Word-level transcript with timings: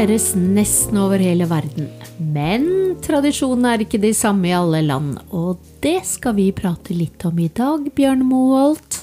feires 0.00 0.30
nesten 0.34 0.96
over 0.96 1.20
hele 1.20 1.44
verden. 1.44 1.90
Men 2.32 2.62
tradisjonene 3.04 3.74
er 3.74 3.82
ikke 3.84 3.98
de 4.00 4.14
samme 4.16 4.48
i 4.48 4.54
alle 4.56 4.80
land, 4.86 5.18
og 5.36 5.60
det 5.84 5.98
skal 6.08 6.38
vi 6.38 6.46
prate 6.56 6.96
litt 6.96 7.20
om 7.28 7.36
i 7.36 7.50
dag, 7.52 7.84
Bjørn 7.92 8.22
Moholt. 8.24 9.02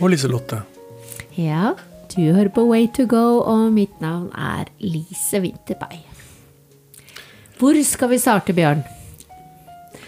Og 0.00 0.14
Liselotte. 0.14 0.62
Ja, 1.36 1.74
du 2.14 2.22
hører 2.22 2.48
på 2.54 2.64
Way 2.70 2.88
to 2.96 3.04
go, 3.10 3.42
og 3.42 3.74
mitt 3.76 4.00
navn 4.00 4.30
er 4.32 4.72
Lise 4.80 5.42
Winterberg. 5.44 6.00
Hvor 7.60 7.76
skal 7.84 8.14
vi 8.14 8.22
starte, 8.24 8.56
Bjørn? 8.56 8.80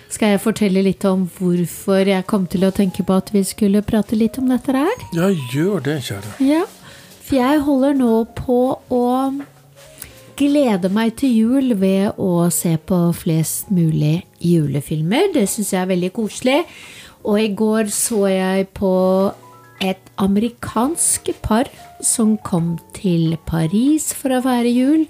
Skal 0.08 0.38
jeg 0.38 0.44
fortelle 0.46 0.88
litt 0.88 1.04
om 1.04 1.28
hvorfor 1.36 2.14
jeg 2.14 2.28
kom 2.32 2.48
til 2.48 2.64
å 2.64 2.72
tenke 2.72 3.04
på 3.04 3.20
at 3.20 3.28
vi 3.36 3.44
skulle 3.44 3.84
prate 3.84 4.16
litt 4.16 4.40
om 4.40 4.48
dette 4.48 4.72
her? 4.72 5.08
Ja, 5.12 5.28
gjør 5.52 5.84
det, 5.84 6.00
kjære. 6.08 6.36
Ja, 6.48 6.64
for 7.20 7.42
jeg 7.42 7.64
holder 7.68 8.04
nå 8.06 8.14
på 8.40 8.62
å 8.88 9.06
glede 10.40 10.88
meg 10.92 11.14
til 11.20 11.34
jul 11.34 11.74
ved 11.80 12.16
å 12.20 12.48
se 12.54 12.76
på 12.88 12.98
flest 13.16 13.68
mulig 13.74 14.22
julefilmer. 14.40 15.28
Det 15.34 15.44
syns 15.50 15.74
jeg 15.74 15.82
er 15.82 15.92
veldig 15.92 16.10
koselig. 16.16 16.58
Og 17.28 17.36
i 17.42 17.50
går 17.52 17.90
så 17.92 18.24
jeg 18.32 18.70
på 18.76 18.94
et 19.84 20.10
amerikansk 20.20 21.30
par 21.44 21.68
som 22.04 22.36
kom 22.44 22.74
til 22.96 23.36
Paris 23.48 24.10
for 24.16 24.32
å 24.36 24.42
feire 24.46 24.72
jul. 24.72 25.04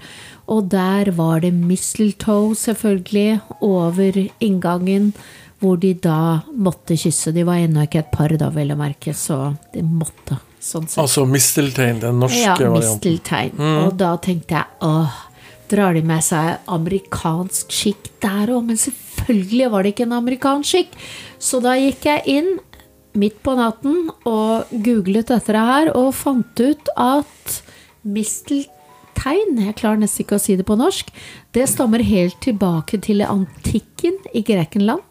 Og 0.50 0.66
der 0.72 1.12
var 1.14 1.44
det 1.44 1.52
mistletoe, 1.54 2.56
selvfølgelig, 2.58 3.38
over 3.62 4.18
inngangen, 4.42 5.12
hvor 5.62 5.78
de 5.78 5.94
da 5.94 6.42
måtte 6.50 6.98
kysse. 6.98 7.30
De 7.36 7.46
var 7.46 7.62
ennå 7.62 7.86
ikke 7.86 8.02
et 8.02 8.14
par, 8.14 8.34
da, 8.34 8.50
vel 8.50 8.74
å 8.74 8.80
merke, 8.80 9.14
så 9.14 9.52
de 9.74 9.86
måtte. 9.86 10.40
Sånn. 10.60 10.84
Altså 11.00 11.24
misteltein, 11.26 12.00
den 12.02 12.18
norske 12.20 12.36
Ja, 12.42 12.54
varianten. 12.58 12.98
misteltein. 13.00 13.60
Og 13.86 13.96
da 13.96 14.16
tenkte 14.20 14.58
jeg 14.58 14.66
åh, 14.84 15.10
drar 15.70 15.94
de 15.94 16.02
med 16.02 16.20
seg 16.22 16.58
amerikansk 16.68 17.70
skikk 17.72 18.10
der 18.20 18.52
òg? 18.52 18.66
Men 18.66 18.76
selvfølgelig 18.76 19.70
var 19.72 19.82
det 19.82 19.94
ikke 19.94 20.06
en 20.08 20.12
amerikansk 20.18 20.68
skikk. 20.74 20.98
Så 21.38 21.62
da 21.64 21.72
gikk 21.80 22.04
jeg 22.04 22.22
inn 22.26 22.58
midt 23.14 23.40
på 23.42 23.56
natten 23.56 24.10
og 24.28 24.68
googlet 24.70 25.26
dette 25.32 25.50
her, 25.56 25.90
og 25.96 26.12
fant 26.14 26.60
ut 26.60 26.92
at 26.96 27.62
misteltein, 28.06 29.56
jeg 29.64 29.74
klarer 29.80 29.98
nesten 30.02 30.24
ikke 30.24 30.38
å 30.38 30.42
si 30.42 30.56
det 30.58 30.66
på 30.68 30.76
norsk, 30.78 31.10
det 31.56 31.66
stammer 31.68 32.04
helt 32.06 32.38
tilbake 32.44 33.00
til 33.02 33.24
antikken 33.26 34.18
i 34.36 34.42
Grekenland. 34.46 35.02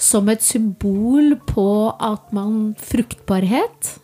Som 0.00 0.28
et 0.32 0.40
symbol 0.42 1.34
på 1.46 1.66
at 2.00 2.30
man 2.32 2.74
Fruktbarhet. 2.80 3.98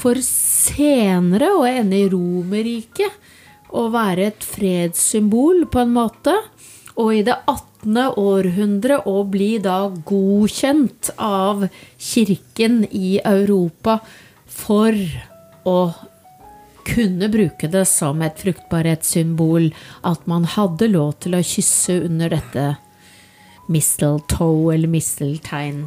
For 0.00 0.20
senere 0.24 1.50
å 1.52 1.64
ende 1.68 1.98
i 2.00 2.08
Romerriket 2.08 3.76
å 3.76 3.86
være 3.92 4.30
et 4.30 4.46
fredssymbol 4.46 5.66
på 5.70 5.82
en 5.84 5.92
måte. 5.94 6.34
Og 7.00 7.12
i 7.18 7.24
det 7.26 7.36
18. 7.44 7.96
århundre 8.20 9.02
å 9.08 9.22
bli 9.28 9.54
da 9.62 9.82
godkjent 9.88 11.12
av 11.20 11.66
kirken 12.00 12.82
i 12.90 13.18
Europa 13.20 14.00
for 14.50 14.96
å 15.68 15.78
kunne 16.90 17.28
bruke 17.30 17.68
det 17.70 17.84
som 17.88 18.20
et 18.24 18.40
fruktbarhetssymbol. 18.40 19.70
At 20.08 20.26
man 20.30 20.48
hadde 20.56 20.90
lov 20.92 21.18
til 21.24 21.36
å 21.36 21.44
kysse 21.44 22.00
under 22.08 22.32
dette 22.32 22.66
mistletoe 23.70 24.74
eller 24.74 24.90
misteltein. 24.90 25.84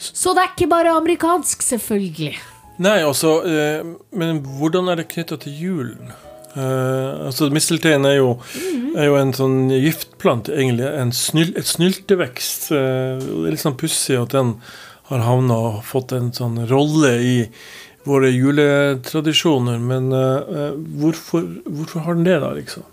Så 0.00 0.32
det 0.34 0.42
er 0.42 0.54
ikke 0.54 0.72
bare 0.72 0.96
amerikansk, 0.98 1.62
selvfølgelig. 1.62 2.34
Nei, 2.80 2.98
altså 3.04 3.40
eh, 3.44 3.84
Men 4.16 4.40
hvordan 4.56 4.88
er 4.88 5.00
det 5.00 5.10
knytta 5.12 5.36
til 5.42 5.56
julen? 5.56 6.12
Eh, 6.56 7.26
altså 7.28 7.50
Misteltein 7.52 8.06
er 8.08 8.16
jo, 8.18 8.30
er 8.96 9.10
jo 9.10 9.18
en 9.20 9.34
sånn 9.36 9.58
giftplante, 9.70 10.54
egentlig. 10.56 10.88
En 10.88 11.12
snyl, 11.14 11.52
et 11.58 11.68
snyltevekst. 11.68 12.70
Eh, 12.74 13.20
det 13.20 13.44
er 13.44 13.54
litt 13.54 13.62
sånn 13.62 13.78
pussig 13.80 14.18
at 14.18 14.34
den 14.34 14.56
har 15.10 15.26
havna 15.26 15.58
og 15.68 15.84
fått 15.86 16.14
en 16.16 16.32
sånn 16.34 16.58
rolle 16.70 17.12
i 17.22 17.36
våre 18.08 18.30
juletradisjoner. 18.32 19.78
Men 19.82 20.10
eh, 20.16 20.56
eh, 20.56 20.80
hvorfor, 21.02 21.46
hvorfor 21.66 22.06
har 22.06 22.18
den 22.18 22.26
det, 22.26 22.40
da, 22.42 22.54
liksom? 22.56 22.86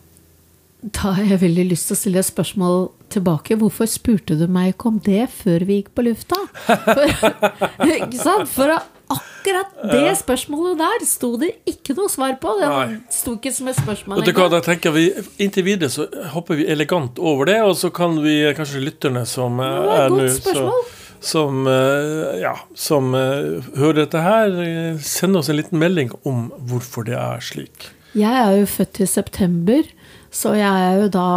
Da 0.93 1.15
har 1.17 1.25
jeg 1.25 1.41
veldig 1.41 1.65
lyst 1.71 1.89
til 1.89 1.97
å 1.97 1.99
stille 1.99 2.21
et 2.21 2.27
spørsmål 2.27 2.83
tilbake. 3.13 3.57
Hvorfor 3.57 3.89
spurte 3.89 4.37
du 4.37 4.45
meg 4.51 4.75
ikke 4.75 4.91
om 4.91 4.99
det 5.03 5.25
før 5.33 5.65
vi 5.65 5.79
gikk 5.79 5.89
på 5.97 6.05
lufta? 6.05 6.37
For, 6.67 7.17
ikke 7.95 8.19
sant? 8.19 8.51
For 8.51 8.75
akkurat 9.13 9.73
det 9.91 10.11
spørsmålet 10.19 10.77
der 10.81 11.05
sto 11.07 11.31
det 11.39 11.53
ikke 11.69 11.95
noe 11.97 12.11
svar 12.11 12.35
på. 12.41 12.53
Det 12.59 12.69
Nei. 12.71 12.99
sto 13.13 13.35
ikke 13.37 13.53
som 13.55 13.69
et 13.71 13.79
spørsmål 13.79 14.21
Vet 14.21 14.31
du 14.31 14.41
hva, 14.41 14.49
da 14.51 14.61
tenker 14.65 14.95
vi 14.95 15.07
Inntil 15.43 15.65
videre 15.67 15.91
så 15.93 16.07
hopper 16.33 16.59
vi 16.59 16.67
elegant 16.71 17.19
over 17.19 17.49
det, 17.49 17.59
og 17.63 17.75
så 17.79 17.91
kan 17.93 18.19
vi 18.23 18.39
kanskje 18.57 18.83
lytterne 18.83 19.25
som 19.29 19.61
eh, 19.63 19.73
Det 19.73 19.87
var 19.87 19.97
et 19.97 20.05
er 20.05 20.09
nå 20.15 20.21
godt 20.21 20.39
spørsmål. 20.41 20.87
som, 21.31 21.61
eh, 21.73 22.39
ja, 22.43 22.55
som 22.75 23.13
eh, 23.17 23.69
hører 23.77 24.01
dette 24.03 24.23
her, 24.25 24.57
sende 24.57 25.11
send 25.17 25.39
oss 25.41 25.51
en 25.51 25.59
liten 25.61 25.79
melding 25.81 26.11
om 26.27 26.49
hvorfor 26.69 27.07
det 27.07 27.17
er 27.19 27.43
slik. 27.43 27.91
Jeg 28.17 28.33
er 28.33 28.55
jo 28.59 28.69
født 28.69 29.01
i 29.03 29.07
september, 29.09 29.89
så 30.33 30.53
jeg 30.57 30.85
er 30.87 31.01
jo 31.03 31.09
da 31.13 31.27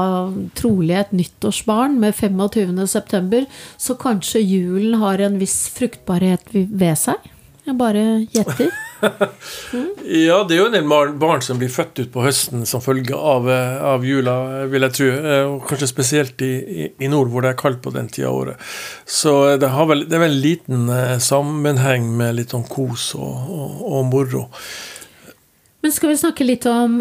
trolig 0.58 0.96
et 0.98 1.12
nyttårsbarn 1.12 1.98
med 2.00 2.14
25. 2.16 2.86
september, 2.88 3.44
så 3.78 3.96
kanskje 4.00 4.42
julen 4.42 4.98
har 5.02 5.20
en 5.24 5.38
viss 5.40 5.68
fruktbarhet 5.76 6.50
ved 6.54 6.96
seg. 6.98 7.30
Jeg 7.70 7.78
bare 7.78 8.06
gjetter. 8.34 8.70
Ja, 9.00 10.42
det 10.44 10.52
er 10.52 10.58
jo 10.58 10.66
en 10.66 10.74
del 10.74 10.88
barn 11.16 11.40
som 11.40 11.56
blir 11.56 11.70
født 11.72 12.02
ut 12.02 12.10
på 12.12 12.20
høsten 12.20 12.66
som 12.68 12.82
følge 12.84 13.16
av, 13.16 13.46
eh, 13.48 13.78
av 13.94 14.02
jula, 14.04 14.34
vil 14.68 14.84
jeg 14.84 14.96
tro. 14.98 15.06
Eh, 15.08 15.44
Og 15.48 15.62
kanskje 15.70 15.88
spesielt 15.88 16.42
i, 16.44 16.90
i, 16.90 17.08
nord, 17.08 17.30
hvor 17.32 17.40
det 17.46 17.54
er 17.54 17.60
kaldt 17.62 17.80
på 17.80 17.94
den 17.94 18.10
tida 18.12 18.28
av 18.28 18.36
året. 18.42 18.66
Så 19.08 19.56
det, 19.56 19.70
har 19.72 19.88
vel, 19.88 20.04
det 20.04 20.18
er 20.18 20.24
vel 20.26 20.34
en 20.34 20.42
liten 20.44 20.90
eh, 20.92 21.16
sammenheng 21.22 22.10
med 22.18 22.36
litt 22.42 22.52
sånn 22.52 22.66
kos 22.68 23.14
og, 23.16 23.48
og, 23.48 23.80
og 23.88 24.04
moro. 24.10 24.44
Men 25.80 25.96
skal 25.96 26.12
vi 26.12 26.20
snakke 26.20 26.44
litt 26.44 26.66
om 26.68 27.00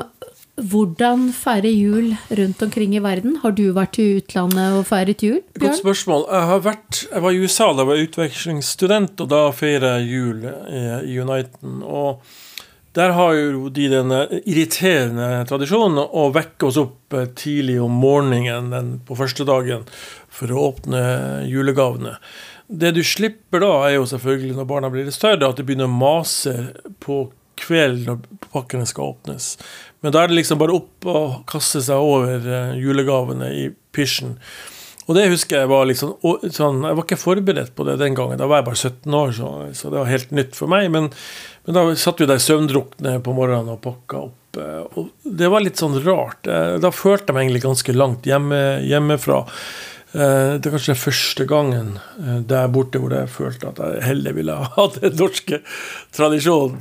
hvordan 0.60 1.30
feire 1.36 1.70
jul 1.72 2.12
rundt 2.38 2.62
omkring 2.66 2.96
i 2.98 3.02
verden? 3.04 3.38
Har 3.44 3.54
du 3.56 3.70
vært 3.76 4.00
i 4.02 4.08
utlandet 4.20 4.76
og 4.78 4.86
feiret 4.90 5.24
jul, 5.24 5.40
Godt 5.60 5.80
spørsmål. 5.80 6.28
Jeg, 6.28 6.50
har 6.52 6.62
vært, 6.66 7.00
jeg 7.08 7.24
var 7.24 7.36
i 7.36 7.42
USA 7.44 7.70
da 7.72 7.84
jeg 7.84 7.92
var 7.92 8.04
utvekslingsstudent, 8.04 9.24
og 9.24 9.32
da 9.32 9.42
feirer 9.56 10.00
jeg 10.00 10.14
jul 10.14 10.46
i, 10.50 11.18
Uniten. 11.20 11.82
Og 11.84 12.24
der 12.98 13.16
har 13.16 13.34
jo 13.38 13.72
de 13.74 13.88
den 13.92 14.14
irriterende 14.42 15.30
tradisjonen 15.50 16.02
å 16.04 16.30
vekke 16.36 16.70
oss 16.70 16.80
opp 16.82 17.16
eh, 17.16 17.28
tidlig 17.38 17.80
om 17.84 18.00
morgenen 18.02 18.72
den, 18.74 18.94
på 19.06 19.18
første 19.20 19.46
dagen 19.48 19.86
for 20.34 20.52
å 20.52 20.70
åpne 20.72 21.02
julegavene. 21.50 22.18
Det 22.70 22.94
du 22.94 23.02
slipper 23.06 23.64
da, 23.64 23.74
er 23.88 23.98
jo 23.98 24.08
selvfølgelig 24.10 24.58
når 24.58 24.70
barna 24.70 24.90
blir 24.94 25.08
litt 25.08 25.18
større, 25.18 25.48
at 25.48 25.58
de 25.58 25.66
begynner 25.66 25.90
å 25.90 26.00
mase 26.02 26.56
på 27.02 27.24
kvelden 27.60 28.06
når 28.08 28.50
pakkene 28.54 28.88
skal 28.90 29.14
åpnes. 29.14 29.54
Men 30.02 30.14
da 30.16 30.22
er 30.24 30.32
det 30.32 30.38
liksom 30.40 30.60
bare 30.62 30.76
opp 30.78 31.06
og 31.12 31.40
kaste 31.50 31.82
seg 31.84 32.00
over 32.00 32.46
eh, 32.48 32.76
julegavene 32.80 33.50
i 33.52 33.66
pysjen. 33.96 34.38
Og 35.10 35.16
det 35.18 35.26
husker 35.32 35.64
jeg 35.64 35.70
var 35.72 35.88
liksom 35.90 36.12
sånn, 36.54 36.84
Jeg 36.86 36.96
var 37.00 37.04
ikke 37.08 37.18
forberedt 37.18 37.72
på 37.76 37.84
det 37.88 37.96
den 37.98 38.14
gangen. 38.16 38.38
Da 38.38 38.46
var 38.46 38.62
jeg 38.62 38.68
bare 38.70 38.78
17 38.78 39.16
år, 39.18 39.32
så, 39.34 39.48
så 39.74 39.90
det 39.90 39.98
var 40.04 40.12
helt 40.12 40.32
nytt 40.38 40.54
for 40.56 40.70
meg. 40.70 40.88
Men, 40.94 41.10
men 41.66 41.76
da 41.80 41.84
satt 41.98 42.22
vi 42.22 42.28
der 42.30 42.38
søvndrukne 42.44 43.16
på 43.26 43.34
morgenen 43.34 43.74
og 43.74 43.82
pakka 43.88 44.22
opp. 44.30 44.60
eh, 44.62 44.84
Og 45.02 45.10
det 45.26 45.50
var 45.50 45.66
litt 45.66 45.82
sånn 45.82 45.98
rart. 46.06 46.46
Eh, 46.48 46.78
Da 46.84 46.94
følte 46.94 47.32
jeg 47.34 47.40
meg 47.40 47.48
egentlig 47.48 47.66
ganske 47.66 47.98
langt 47.98 48.30
hjemme, 48.30 48.62
hjemmefra. 48.86 49.44
Det 50.10 50.66
er 50.66 50.72
kanskje 50.74 50.96
den 50.96 50.98
første 51.04 51.46
gangen 51.46 51.90
der 52.50 52.70
borte 52.74 52.98
hvor 52.98 53.12
jeg 53.14 53.30
følte 53.30 53.68
at 53.70 53.78
jeg 53.84 54.00
heller 54.08 54.34
ville 54.34 54.56
ha 54.58 54.86
den 54.96 55.14
norske 55.20 55.60
tradisjonen. 56.18 56.80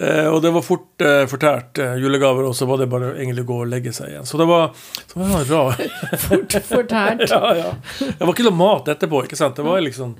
Eh, 0.00 0.26
Og 0.32 0.38
det 0.42 0.50
var 0.54 0.62
fort 0.64 1.02
eh, 1.04 1.24
fortært 1.28 1.78
eh, 1.82 1.96
julegaver, 2.00 2.46
og 2.48 2.54
så 2.56 2.64
var 2.66 2.78
det 2.80 2.86
bare 2.92 3.10
egentlig 3.18 3.42
å 3.44 3.48
gå 3.50 3.58
og 3.64 3.68
legge 3.72 3.92
seg 3.92 4.08
igjen. 4.14 4.24
Så 4.28 4.38
det 4.40 4.46
var, 4.48 4.70
så 5.10 5.20
det 5.20 5.26
var 5.32 5.50
rar 5.50 5.82
Fort 6.26 6.56
fortært. 6.70 7.26
ja, 7.34 7.54
ja. 7.58 7.72
Det 8.00 8.20
var 8.24 8.32
ikke 8.32 8.46
noe 8.48 8.56
mat 8.62 8.88
etterpå, 8.94 9.24
ikke 9.26 9.36
sant? 9.40 9.58
Det 9.60 9.66
var 9.66 9.82
liksom 9.84 10.14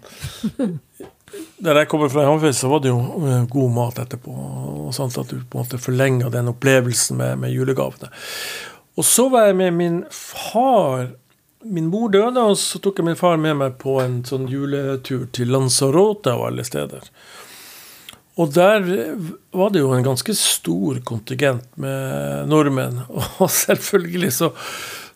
Der 1.63 1.79
jeg 1.81 1.89
kommer 1.89 2.11
fra 2.13 2.23
i 2.25 2.29
Hammerfest, 2.29 2.61
så 2.61 2.69
var 2.69 2.83
det 2.85 2.91
jo 2.93 2.99
eh, 3.25 3.47
god 3.49 3.73
mat 3.79 3.99
etterpå. 4.03 4.35
Og 4.89 4.93
sånt 4.97 5.17
at 5.23 5.31
du 5.33 5.39
på 5.41 5.57
en 5.57 5.65
måte 5.65 5.81
forlenga 5.81 6.29
den 6.35 6.51
opplevelsen 6.53 7.17
med, 7.23 7.39
med 7.47 7.55
julegavene. 7.55 8.11
Og 9.01 9.07
så 9.09 9.29
var 9.33 9.47
jeg 9.49 9.57
med 9.63 9.73
min 9.79 10.01
far 10.13 11.15
Min 11.65 11.87
mor 11.87 12.09
døde, 12.11 12.43
og 12.43 12.57
så 12.59 12.81
tok 12.83 12.97
jeg 12.99 13.07
min 13.07 13.17
far 13.17 13.37
med 13.39 13.55
meg 13.61 13.77
på 13.79 13.93
en 14.03 14.17
sånn 14.27 14.49
juletur 14.51 15.29
til 15.31 15.53
Lanzarote 15.55 16.33
av 16.35 16.41
alle 16.49 16.65
steder. 16.67 17.05
Og 18.41 18.49
der 18.55 18.87
var 19.53 19.73
det 19.73 19.83
jo 19.83 19.93
en 19.93 20.07
ganske 20.07 20.35
stor 20.37 21.01
kontingent 21.05 21.67
med 21.77 22.47
nordmenn. 22.49 23.03
Og 23.43 23.51
selvfølgelig 23.51 24.33
så, 24.33 24.53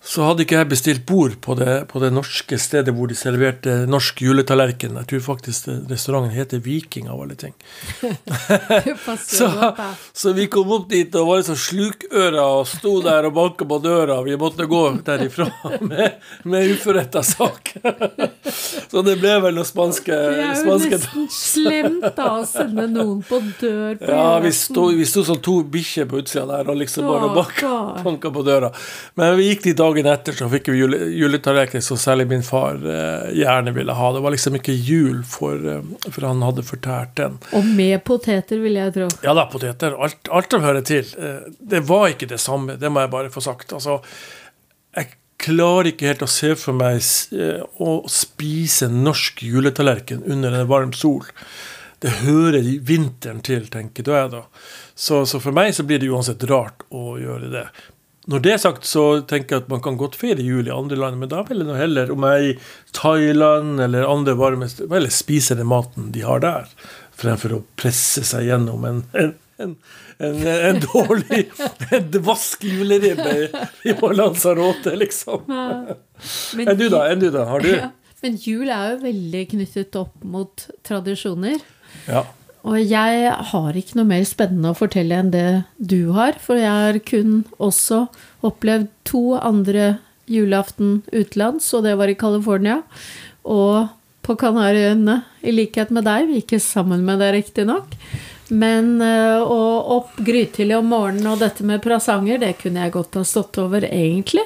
så 0.07 0.23
hadde 0.23 0.45
ikke 0.45 0.61
jeg 0.61 0.69
bestilt 0.71 1.03
bord 1.07 1.35
på 1.43 1.57
det, 1.59 1.73
på 1.91 1.99
det 1.99 2.13
norske 2.15 2.59
stedet 2.63 2.93
hvor 2.95 3.11
de 3.11 3.17
serverte 3.19 3.73
norsk 3.91 4.21
juletallerken. 4.23 4.95
Jeg 5.01 5.09
tror 5.11 5.23
faktisk 5.25 5.67
restauranten 5.91 6.31
heter 6.37 6.61
Viking, 6.63 7.09
av 7.11 7.25
alle 7.25 7.35
ting. 7.39 7.55
så, 9.27 9.49
så, 10.13 10.33
vi 10.37 10.47
kom 10.53 10.71
opp 10.77 10.87
dit 10.93 11.15
og 11.19 11.27
var 11.27 11.41
liksom 11.41 11.59
slukøra 11.59 12.45
og 12.61 12.69
sto 12.71 13.01
der 13.03 13.27
og 13.27 13.35
banka 13.35 13.67
på 13.67 13.81
døra. 13.83 14.21
Vi 14.27 14.37
måtte 14.39 14.69
gå 14.71 14.83
derifra 15.07 15.49
med, 15.91 16.23
med 16.47 16.71
uforretta 16.77 17.25
sak. 17.27 17.75
så 18.91 19.03
det 19.03 19.19
ble 19.19 19.35
vel 19.43 19.59
noe 19.59 19.67
spanske 19.67 20.15
Det 20.15 20.47
er 20.47 20.63
jo 20.63 20.79
nesten 20.85 21.27
slemt 21.33 22.07
da 22.15 22.29
å 22.39 22.47
sende 22.47 22.87
noen 22.93 23.25
på 23.27 23.43
dør 23.59 23.99
på 23.99 24.13
Ja, 24.13 24.39
vi 24.45 24.55
sto, 24.55 24.87
vi 24.95 25.09
sto 25.09 25.27
som 25.27 25.43
to 25.43 25.59
bikkjer 25.67 26.07
på 26.11 26.23
utsida 26.23 26.47
der 26.53 26.71
og 26.71 26.79
liksom 26.79 27.11
bare 27.11 27.35
banka, 27.35 27.75
banka 28.07 28.31
på 28.31 28.47
døra. 28.47 28.71
Men 29.19 29.35
vi 29.41 29.51
gikk 29.51 29.67
dit 29.67 29.83
dagen 30.03 30.19
etter, 30.21 30.37
så 30.37 30.49
fikk 30.53 30.69
vi 30.73 30.79
jule, 30.81 30.99
juletallerken 31.17 31.83
som 31.85 31.99
særlig 32.01 32.27
min 32.31 32.45
far 32.47 32.81
eh, 32.81 33.33
gjerne 33.39 33.73
ville 33.77 33.95
ha. 33.97 34.13
Det 34.15 34.23
var 34.25 34.35
liksom 34.35 34.59
ikke 34.59 34.75
jul, 34.75 35.23
for, 35.29 35.61
eh, 35.73 36.09
for 36.09 36.27
han 36.29 36.43
hadde 36.45 36.65
fortært 36.67 37.15
den. 37.21 37.39
Og 37.57 37.69
med 37.77 38.03
poteter, 38.07 38.61
vil 38.63 38.79
jeg 38.81 38.95
tro. 38.97 39.11
Ja 39.27 39.37
da, 39.37 39.47
poteter. 39.53 39.97
Alt, 39.97 40.29
alt 40.29 40.57
som 40.57 40.65
hører 40.67 40.85
til. 40.87 41.09
Eh, 41.19 41.47
det 41.61 41.85
var 41.89 42.11
ikke 42.13 42.31
det 42.31 42.41
samme, 42.43 42.79
det 42.81 42.93
må 42.93 43.05
jeg 43.05 43.15
bare 43.15 43.33
få 43.33 43.45
sagt. 43.45 43.73
Altså, 43.77 44.01
jeg 44.97 45.15
klarer 45.43 45.93
ikke 45.93 46.11
helt 46.11 46.27
å 46.27 46.31
se 46.31 46.55
for 46.59 46.77
meg 46.77 47.01
eh, 47.37 47.63
å 47.83 47.99
spise 48.11 48.91
norsk 48.93 49.45
juletallerken 49.47 50.25
under 50.27 50.61
en 50.61 50.71
varm 50.71 50.95
sol. 50.97 51.25
Det 52.03 52.21
hører 52.23 52.67
vinteren 52.85 53.41
til, 53.45 53.69
tenker 53.73 54.05
jeg 54.13 54.33
da. 54.35 54.43
Så, 54.95 55.25
så 55.29 55.41
for 55.41 55.57
meg 55.57 55.73
så 55.77 55.85
blir 55.85 56.01
det 56.01 56.11
uansett 56.13 56.45
rart 56.49 56.85
å 56.93 57.17
gjøre 57.21 57.49
det. 57.53 57.67
Når 58.27 58.43
det 58.43 58.53
er 58.57 58.59
sagt, 58.59 58.87
så 58.91 59.03
tenker 59.31 59.55
jeg 59.55 59.65
at 59.65 59.69
man 59.71 59.83
kan 59.85 59.99
godt 60.01 60.17
feire 60.19 60.43
jul 60.43 60.67
i 60.67 60.75
andre 60.75 60.99
land, 60.99 61.21
men 61.21 61.31
da 61.31 61.45
vil 61.47 61.63
jeg 61.63 61.79
heller, 61.79 62.11
om 62.11 62.25
jeg 62.27 62.41
er 62.41 62.47
i 62.49 62.95
Thailand 62.97 63.83
eller 63.85 64.09
andre 64.11 64.35
varme 64.39 64.67
steder, 64.71 65.07
spise 65.15 65.55
den 65.59 65.69
maten 65.71 66.09
de 66.15 66.25
har 66.27 66.43
der, 66.43 66.67
fremfor 67.17 67.55
å 67.55 67.61
presse 67.79 68.25
seg 68.27 68.49
gjennom 68.49 68.83
en, 68.89 69.05
en, 69.15 69.31
en, 69.63 69.77
en 70.43 70.81
dårlig 70.83 71.45
en 71.95 72.11
vask 72.27 72.67
juleribbe 72.67 73.37
i 73.87 73.95
Lanzarote, 74.19 74.97
liksom. 74.99 75.47
Enn 75.53 76.83
du, 76.83 76.89
da? 76.91 77.07
Enn 77.07 77.23
du 77.23 77.31
da? 77.31 77.47
Har 77.53 77.63
du? 77.63 77.71
Ja. 77.77 77.93
Men 78.25 78.39
jul 78.43 78.67
er 78.73 78.95
jo 78.95 79.01
veldig 79.05 79.45
knyttet 79.53 79.97
opp 80.01 80.27
mot 80.27 80.67
tradisjoner. 80.87 81.61
Ja. 82.09 82.25
Og 82.67 82.81
jeg 82.83 83.31
har 83.51 83.77
ikke 83.79 84.01
noe 84.01 84.11
mer 84.11 84.25
spennende 84.27 84.73
å 84.73 84.79
fortelle 84.79 85.21
enn 85.21 85.31
det 85.31 85.49
du 85.79 86.13
har, 86.17 86.39
for 86.43 86.59
jeg 86.59 86.73
har 86.73 86.99
kun 87.07 87.45
også 87.63 88.07
opplevd 88.47 88.89
to 89.07 89.37
andre 89.39 89.97
julaften 90.27 91.05
utenlands, 91.13 91.69
og 91.77 91.87
det 91.87 91.95
var 92.01 92.11
i 92.11 92.19
California. 92.19 92.81
Og 93.47 93.87
på 94.27 94.35
Kanariøyene, 94.41 95.21
i 95.47 95.55
likhet 95.55 95.93
med 95.95 96.09
deg. 96.09 96.33
Ikke 96.35 96.59
sammen 96.59 97.05
med 97.07 97.23
deg, 97.23 97.37
riktignok. 97.37 97.95
Men 98.51 98.99
å 99.03 99.61
opp 100.01 100.19
grytidlig 100.27 100.75
om 100.79 100.91
morgenen 100.91 101.31
og 101.31 101.39
dette 101.43 101.67
med 101.67 101.85
prasanger, 101.85 102.43
det 102.43 102.57
kunne 102.59 102.83
jeg 102.83 102.95
godt 102.97 103.21
ha 103.21 103.23
stått 103.27 103.61
over, 103.63 103.87
egentlig. 103.87 104.43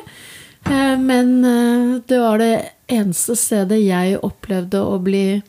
Uh, 0.69 0.97
men 1.01 1.39
uh, 1.41 2.01
det 2.05 2.19
var 2.21 2.41
det 2.41 2.53
eneste 2.91 3.37
stedet 3.39 3.81
jeg 3.81 4.19
opplevde 4.21 4.83
å 4.85 4.99
bli 5.01 5.41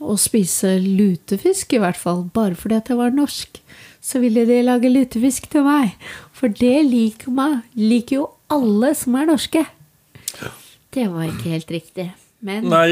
å 0.00 0.16
spise 0.20 0.76
lutefisk, 0.82 1.72
i 1.76 1.80
hvert 1.82 1.98
fall. 2.00 2.26
Bare 2.34 2.58
fordi 2.58 2.78
at 2.78 2.90
jeg 2.92 3.00
var 3.00 3.14
norsk, 3.16 3.60
så 4.04 4.20
ville 4.22 4.46
de 4.48 4.60
lage 4.66 4.90
lutefisk 4.92 5.48
til 5.52 5.66
meg. 5.66 5.96
For 6.36 6.52
det 6.52 6.76
liker 6.90 7.32
meg. 7.34 7.64
Liker 7.78 8.20
jo 8.20 8.28
alle 8.52 8.92
som 8.98 9.16
er 9.18 9.30
norske. 9.32 9.64
Det 10.94 11.08
var 11.12 11.28
ikke 11.28 11.52
helt 11.56 11.72
riktig. 11.74 12.10
Men 12.46 12.68
Nei, 12.70 12.88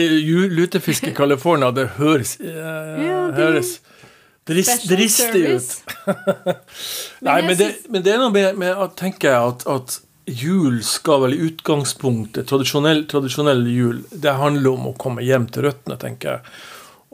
lutefisk 0.51 1.07
i 1.09 1.13
California, 1.15 1.71
det 1.75 1.91
høres, 1.99 2.39
uh, 2.41 2.49
ja, 2.49 3.19
det... 3.29 3.37
høres 3.37 3.75
drist, 4.49 4.89
dristig 4.89 5.45
ut. 5.53 5.75
Nei, 7.27 7.39
men, 7.45 7.55
det, 7.59 7.69
men, 7.89 8.03
det, 8.03 8.15
er 8.15 8.23
noe 8.23 8.33
med, 8.35 8.59
med 8.61 8.73
at, 8.73 8.97
tenker 8.99 9.31
jeg, 9.31 9.53
at, 9.53 9.67
at 9.69 10.01
jul 10.25 10.81
skal 10.85 11.27
vel 11.27 11.37
i 11.37 11.43
utgangspunktet, 11.51 12.49
tradisjonell, 12.49 13.05
tradisjonell 13.11 13.67
jul, 13.69 14.01
det 14.11 14.37
handler 14.41 14.79
om 14.79 14.91
å 14.91 14.97
komme 15.01 15.25
hjem 15.25 15.47
til 15.53 15.69
røttene, 15.69 16.01
tenker 16.01 16.37
jeg. 16.37 16.57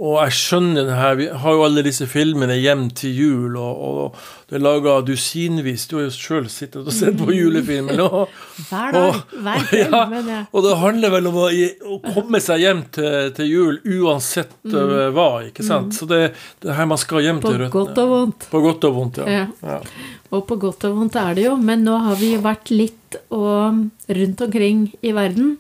Og 0.01 0.15
jeg 0.17 0.33
skjønner 0.33 0.87
det 0.89 0.95
her. 0.97 1.17
Vi 1.19 1.27
har 1.43 1.57
jo 1.57 1.65
alle 1.67 1.83
disse 1.85 2.07
filmene 2.09 2.55
hjem 2.57 2.87
til 2.97 3.19
jul, 3.19 3.57
og, 3.61 3.81
og 3.85 4.21
det 4.49 4.57
er 4.57 4.63
laga 4.65 4.95
dusinvis. 5.05 5.85
Du 5.91 5.99
har 5.99 6.07
jo 6.07 6.15
sjøl 6.15 6.47
sittet 6.49 6.87
og 6.87 6.95
sett 6.97 7.19
på 7.21 7.29
julefilmer. 7.37 8.01
julefilmen. 8.01 8.01
Og, 8.07 8.33
hver 8.71 8.97
dag. 8.97 9.19
Hver 9.45 9.67
film, 9.69 9.99
Ja, 10.01 10.23
ja. 10.31 10.39
Og 10.57 10.65
det 10.65 10.79
handler 10.81 11.13
vel 11.13 11.29
om 11.29 11.37
å, 11.43 11.51
å 11.53 11.99
komme 12.07 12.41
seg 12.41 12.65
hjem 12.65 12.81
til, 12.97 13.29
til 13.37 13.51
jul 13.51 13.77
uansett 14.01 14.57
mm. 14.65 14.79
uh, 14.79 15.05
hva, 15.17 15.29
ikke 15.51 15.67
sant? 15.69 15.93
Mm. 15.93 15.99
Så 15.99 16.09
det, 16.09 16.23
det 16.65 16.79
her 16.79 16.89
man 16.89 17.01
skal 17.01 17.27
hjem 17.27 17.45
på 17.45 17.53
til 17.53 17.61
røttene. 17.67 17.75
På 17.77 17.85
godt 17.85 18.01
og 18.01 18.15
vondt. 18.15 18.49
På 18.55 18.65
godt 18.65 18.89
og 18.89 18.97
vondt, 18.97 19.21
ja. 19.21 19.45
ja. 19.61 19.79
Og 20.33 20.47
på 20.49 20.57
godt 20.65 20.89
og 20.89 20.97
vondt 20.97 21.21
er 21.21 21.37
det 21.37 21.47
jo. 21.51 21.59
Men 21.61 21.85
nå 21.85 22.01
har 22.09 22.17
vi 22.21 22.33
vært 22.41 22.73
litt 22.73 23.21
og 23.29 23.85
rundt 24.09 24.49
omkring 24.49 24.87
i 25.05 25.13
verden 25.13 25.59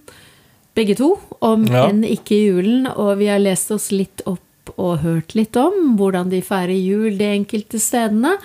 begge 0.78 0.96
to, 0.98 1.14
om 1.44 1.66
ja. 1.68 1.88
enn 1.88 2.04
ikke 2.06 2.38
julen. 2.38 2.86
Og 2.92 3.18
vi 3.20 3.30
har 3.32 3.42
lest 3.42 3.72
oss 3.74 3.90
litt 3.94 4.24
opp 4.26 4.74
og 4.76 5.00
hørt 5.04 5.34
litt 5.34 5.56
om 5.58 5.96
hvordan 5.98 6.30
de 6.32 6.42
feirer 6.44 6.76
jul 6.76 7.16
de 7.18 7.32
enkelte 7.38 7.80
stedene. 7.82 8.36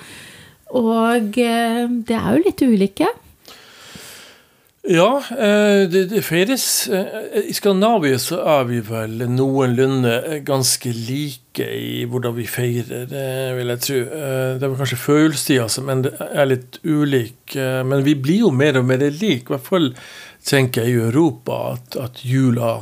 Og 0.76 1.38
eh, 1.38 1.86
det 2.08 2.18
er 2.18 2.34
jo 2.34 2.44
litt 2.48 2.66
ulike. 2.66 3.12
Ja, 4.86 5.10
eh, 5.34 5.86
det, 5.90 6.04
det 6.12 6.22
feires 6.22 6.86
eh, 6.94 7.48
I 7.50 7.54
Skandinavia 7.58 8.20
så 8.22 8.38
er 8.60 8.68
vi 8.70 8.84
vel 8.86 9.24
noenlunde 9.34 10.44
ganske 10.46 10.92
like 10.94 11.66
i 11.66 12.04
hvordan 12.10 12.36
vi 12.36 12.46
feirer, 12.50 13.08
vil 13.58 13.74
jeg 13.74 13.84
tro. 13.86 14.02
Det 14.60 14.70
var 14.70 14.78
kanskje 14.82 15.00
førjulstida 15.00 15.70
som 15.72 15.90
er 15.90 16.50
litt 16.50 16.82
ulik, 16.84 17.56
men 17.56 18.04
vi 18.06 18.18
blir 18.20 18.44
jo 18.44 18.52
mer 18.52 18.82
og 18.82 18.90
mer 18.90 19.06
like. 19.08 19.48
I 19.48 19.56
hvert 19.56 19.70
fall 19.70 19.94
tenker 20.46 20.86
jeg 20.86 20.96
i 20.96 21.04
Europa 21.08 21.60
at, 21.74 21.98
at 22.00 22.22
jula 22.26 22.78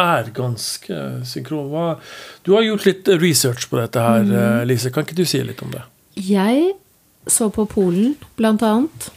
er 0.00 0.30
ganske 0.34 0.98
synkron. 1.28 1.70
Hva, 1.72 1.86
du 2.46 2.54
har 2.56 2.66
gjort 2.66 2.86
litt 2.88 3.10
research 3.20 3.68
på 3.70 3.80
dette 3.80 4.02
her, 4.04 4.26
mm. 4.26 4.68
Lise. 4.70 4.92
Kan 4.94 5.06
ikke 5.06 5.18
du 5.18 5.26
si 5.28 5.42
litt 5.44 5.62
om 5.66 5.72
det? 5.74 5.82
Jeg 6.16 6.74
så 7.30 7.50
på 7.52 7.66
Polen, 7.68 8.14
blant 8.38 8.62
annet. 8.64 9.10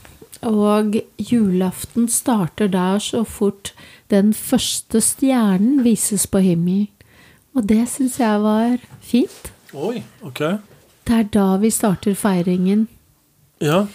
Og 0.44 0.98
julaften 1.18 2.10
starter 2.12 2.68
der 2.68 3.00
så 3.00 3.24
fort 3.24 3.72
den 4.12 4.34
første 4.36 5.00
stjernen 5.02 5.84
vises 5.86 6.28
på 6.28 6.44
himmelen. 6.44 6.90
Og 7.54 7.70
det 7.70 7.86
syns 7.92 8.18
jeg 8.20 8.42
var 8.42 8.82
fint. 9.06 9.52
Oi, 9.78 10.02
ok. 10.26 10.42
Det 11.06 11.20
er 11.20 11.30
da 11.34 11.48
vi 11.62 11.70
starter 11.74 12.18
feiringen. 12.18 12.88
Ja. 13.62 13.86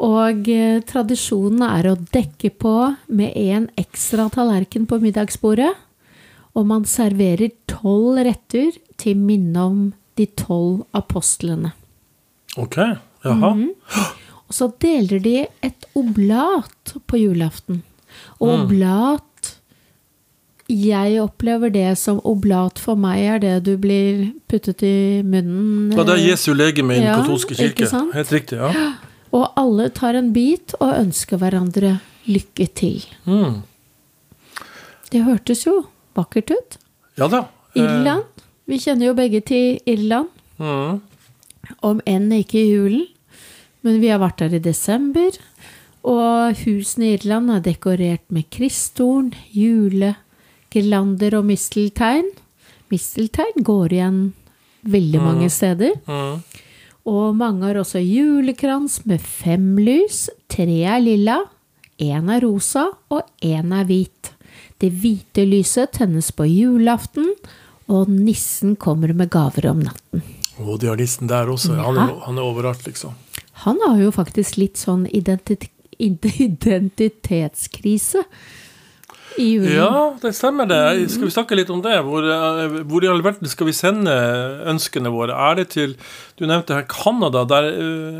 Og 0.00 0.48
eh, 0.48 0.80
tradisjonen 0.88 1.64
er 1.66 1.90
å 1.90 1.98
dekke 2.14 2.52
på 2.62 2.76
med 3.12 3.36
en 3.36 3.68
ekstra 3.80 4.28
tallerken 4.32 4.86
på 4.88 5.00
middagsbordet. 5.02 5.72
Og 6.56 6.68
man 6.68 6.86
serverer 6.88 7.52
tolv 7.70 8.20
retter 8.24 8.76
til 9.00 9.20
minne 9.20 9.68
om 9.68 9.84
de 10.20 10.26
tolv 10.38 10.82
apostlene. 10.96 11.72
Ok, 12.60 12.76
jaha. 13.24 13.54
Mm. 13.56 13.70
Og 14.48 14.56
så 14.56 14.68
deler 14.84 15.22
de 15.24 15.38
et 15.64 15.86
oblat 15.96 16.96
på 17.08 17.20
julaften. 17.22 17.80
Og 18.40 18.52
mm. 18.52 18.64
oblat 18.66 19.28
jeg 20.72 21.18
opplever 21.20 21.72
det 21.72 21.90
som 22.00 22.20
oblat 22.24 22.78
for 22.80 22.96
meg 22.96 23.20
er 23.34 23.40
det 23.42 23.54
du 23.66 23.74
blir 23.80 24.30
puttet 24.48 24.84
i 24.86 25.20
munnen 25.20 25.92
Ja, 25.92 26.04
det 26.06 26.14
er 26.14 26.22
Jesu 26.30 26.52
legeme 26.54 26.96
i 26.96 27.02
den 27.02 27.10
ja, 27.10 27.18
katolske 27.20 27.56
kirke. 27.58 27.88
Helt 28.14 28.32
riktig, 28.32 28.60
ja. 28.60 28.70
Og 29.32 29.48
alle 29.56 29.88
tar 29.96 30.18
en 30.18 30.32
bit 30.34 30.74
og 30.80 30.92
ønsker 30.92 31.40
hverandre 31.40 31.96
lykke 32.28 32.66
til. 32.76 33.04
Mm. 33.24 33.62
Det 35.12 35.24
hørtes 35.24 35.64
jo 35.66 35.82
vakkert 36.16 36.52
ut. 36.52 36.78
Ja 37.20 37.28
da. 37.32 37.46
Eh. 37.74 37.82
Irland. 37.82 38.28
Vi 38.68 38.78
kjenner 38.80 39.10
jo 39.10 39.16
begge 39.16 39.40
til 39.44 39.80
Irland. 39.88 40.28
Mm. 40.60 41.00
Om 41.82 42.02
enn 42.08 42.28
ikke 42.36 42.60
i 42.60 42.68
julen. 42.74 43.08
Men 43.82 43.98
vi 44.02 44.12
har 44.12 44.20
vært 44.22 44.44
der 44.44 44.58
i 44.58 44.62
desember. 44.62 45.34
Og 46.08 46.58
husene 46.64 47.08
i 47.08 47.16
Irland 47.16 47.50
er 47.54 47.64
dekorert 47.64 48.24
med 48.34 48.48
kristtorn, 48.54 49.32
julegirlander 49.54 51.38
og 51.38 51.48
misteltein. 51.48 52.28
Misteltein 52.92 53.64
går 53.64 53.96
igjen 53.96 54.20
veldig 54.82 55.22
mange 55.22 55.48
mm. 55.48 55.54
steder. 55.54 55.96
Mm. 56.06 56.42
Og 57.08 57.34
mange 57.34 57.66
har 57.66 57.80
også 57.80 57.98
julekrans 58.02 59.00
med 59.10 59.22
fem 59.22 59.78
lys. 59.82 60.28
Tre 60.52 60.82
er 60.86 61.00
lilla, 61.02 61.40
én 61.98 62.30
er 62.30 62.44
rosa, 62.44 62.86
og 63.10 63.22
én 63.42 63.74
er 63.74 63.84
hvit. 63.88 64.30
Det 64.78 64.92
hvite 65.02 65.44
lyset 65.46 65.92
tennes 65.98 66.30
på 66.34 66.46
julaften, 66.46 67.32
og 67.90 68.08
nissen 68.10 68.76
kommer 68.76 69.12
med 69.14 69.30
gaver 69.34 69.66
om 69.70 69.82
natten. 69.82 70.22
Å, 70.62 70.76
de 70.78 70.86
har 70.90 70.96
nissen 71.00 71.26
der 71.30 71.50
også. 71.50 71.74
Han 71.78 71.98
er, 71.98 72.14
han 72.26 72.38
er 72.38 72.46
overalt, 72.46 72.86
liksom. 72.86 73.12
Han 73.66 73.78
har 73.82 73.98
jo 74.00 74.10
faktisk 74.14 74.56
litt 74.60 74.76
sånn 74.80 75.06
identitet 75.10 75.70
identitetskrise 76.02 78.24
i 79.38 79.48
julen. 79.54 79.72
Ja, 79.76 80.14
det 80.22 80.34
stemmer 80.36 80.68
det. 80.68 80.82
Skal 81.12 81.28
vi 81.28 81.34
snakke 81.34 81.58
litt 81.58 81.70
om 81.72 81.82
det? 81.84 81.96
Hvor, 82.06 82.26
eh, 82.26 82.78
hvor 82.88 83.04
i 83.04 83.10
all 83.10 83.24
verden 83.24 83.50
skal 83.50 83.68
vi 83.70 83.76
sende 83.76 84.12
ønskene 84.68 85.12
våre? 85.14 85.36
Er 85.50 85.60
det 85.60 85.70
til 85.76 85.96
Du 86.36 86.46
nevnte 86.46 86.74
her 86.74 86.86
Canada. 86.88 87.44
Det 87.44 87.58
er 87.58 87.68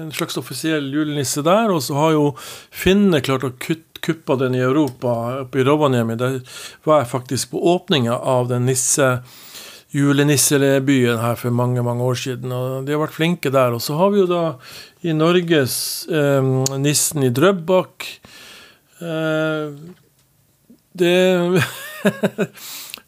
en 0.05 0.13
slags 0.13 0.37
offisiell 0.39 0.93
julenisse 0.93 1.43
der. 1.43 1.73
Og 1.73 1.83
så 1.83 1.97
har 1.99 2.13
jo 2.13 2.27
finnene 2.71 3.23
klart 3.25 3.45
å 3.49 3.55
kutte 3.59 3.89
kuppa 4.03 4.35
den 4.35 4.57
i 4.59 4.59
Europa, 4.59 5.43
oppe 5.45 5.61
i 5.61 5.65
Rovaniemi. 5.65 6.17
Der 6.19 6.41
var 6.83 7.03
jeg 7.03 7.13
faktisk 7.13 7.53
på 7.53 7.63
åpninga 7.71 8.17
av 8.19 8.49
den 8.51 8.67
nisse 8.67 9.23
julenissebyen 9.93 11.21
her 11.21 11.37
for 11.37 11.55
mange 11.55 11.85
mange 11.85 12.03
år 12.03 12.19
siden. 12.19 12.53
og 12.53 12.87
De 12.87 12.95
har 12.95 13.03
vært 13.05 13.17
flinke 13.17 13.53
der. 13.53 13.77
Og 13.77 13.83
så 13.85 13.97
har 14.01 14.11
vi 14.11 14.23
jo 14.23 14.27
da 14.27 14.45
i 15.05 15.15
Norges 15.15 15.77
eh, 16.11 16.43
nissen 16.81 17.27
i 17.27 17.31
Drøbak. 17.31 18.09
Eh, 19.03 19.75
det 20.99 21.63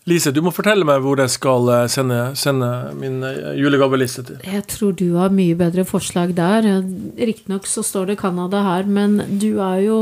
Lise, 0.04 0.34
du 0.36 0.42
må 0.44 0.50
fortelle 0.52 0.84
meg 0.84 1.00
hvor 1.00 1.16
jeg 1.16 1.32
skal 1.32 1.70
eh, 1.72 1.86
sende, 1.88 2.18
sende 2.36 2.68
min 2.98 3.22
julegaveliste 3.56 4.26
til. 4.28 4.42
Jeg 4.44 4.66
tror 4.68 4.92
du 5.00 5.06
har 5.16 5.32
mye 5.32 5.56
bedre 5.56 5.86
forslag 5.88 6.34
der. 6.36 6.68
Riktignok 7.16 7.64
så 7.64 7.80
står 7.86 8.12
det 8.12 8.18
Canada 8.20 8.60
her, 8.66 8.84
men 8.84 9.16
du 9.40 9.62
er 9.64 9.80
jo 9.86 10.00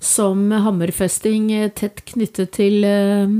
som 0.00 0.48
hammerfesting 0.48 1.50
tett 1.76 2.00
knyttet 2.08 2.56
til 2.56 2.88
eh, 2.88 3.36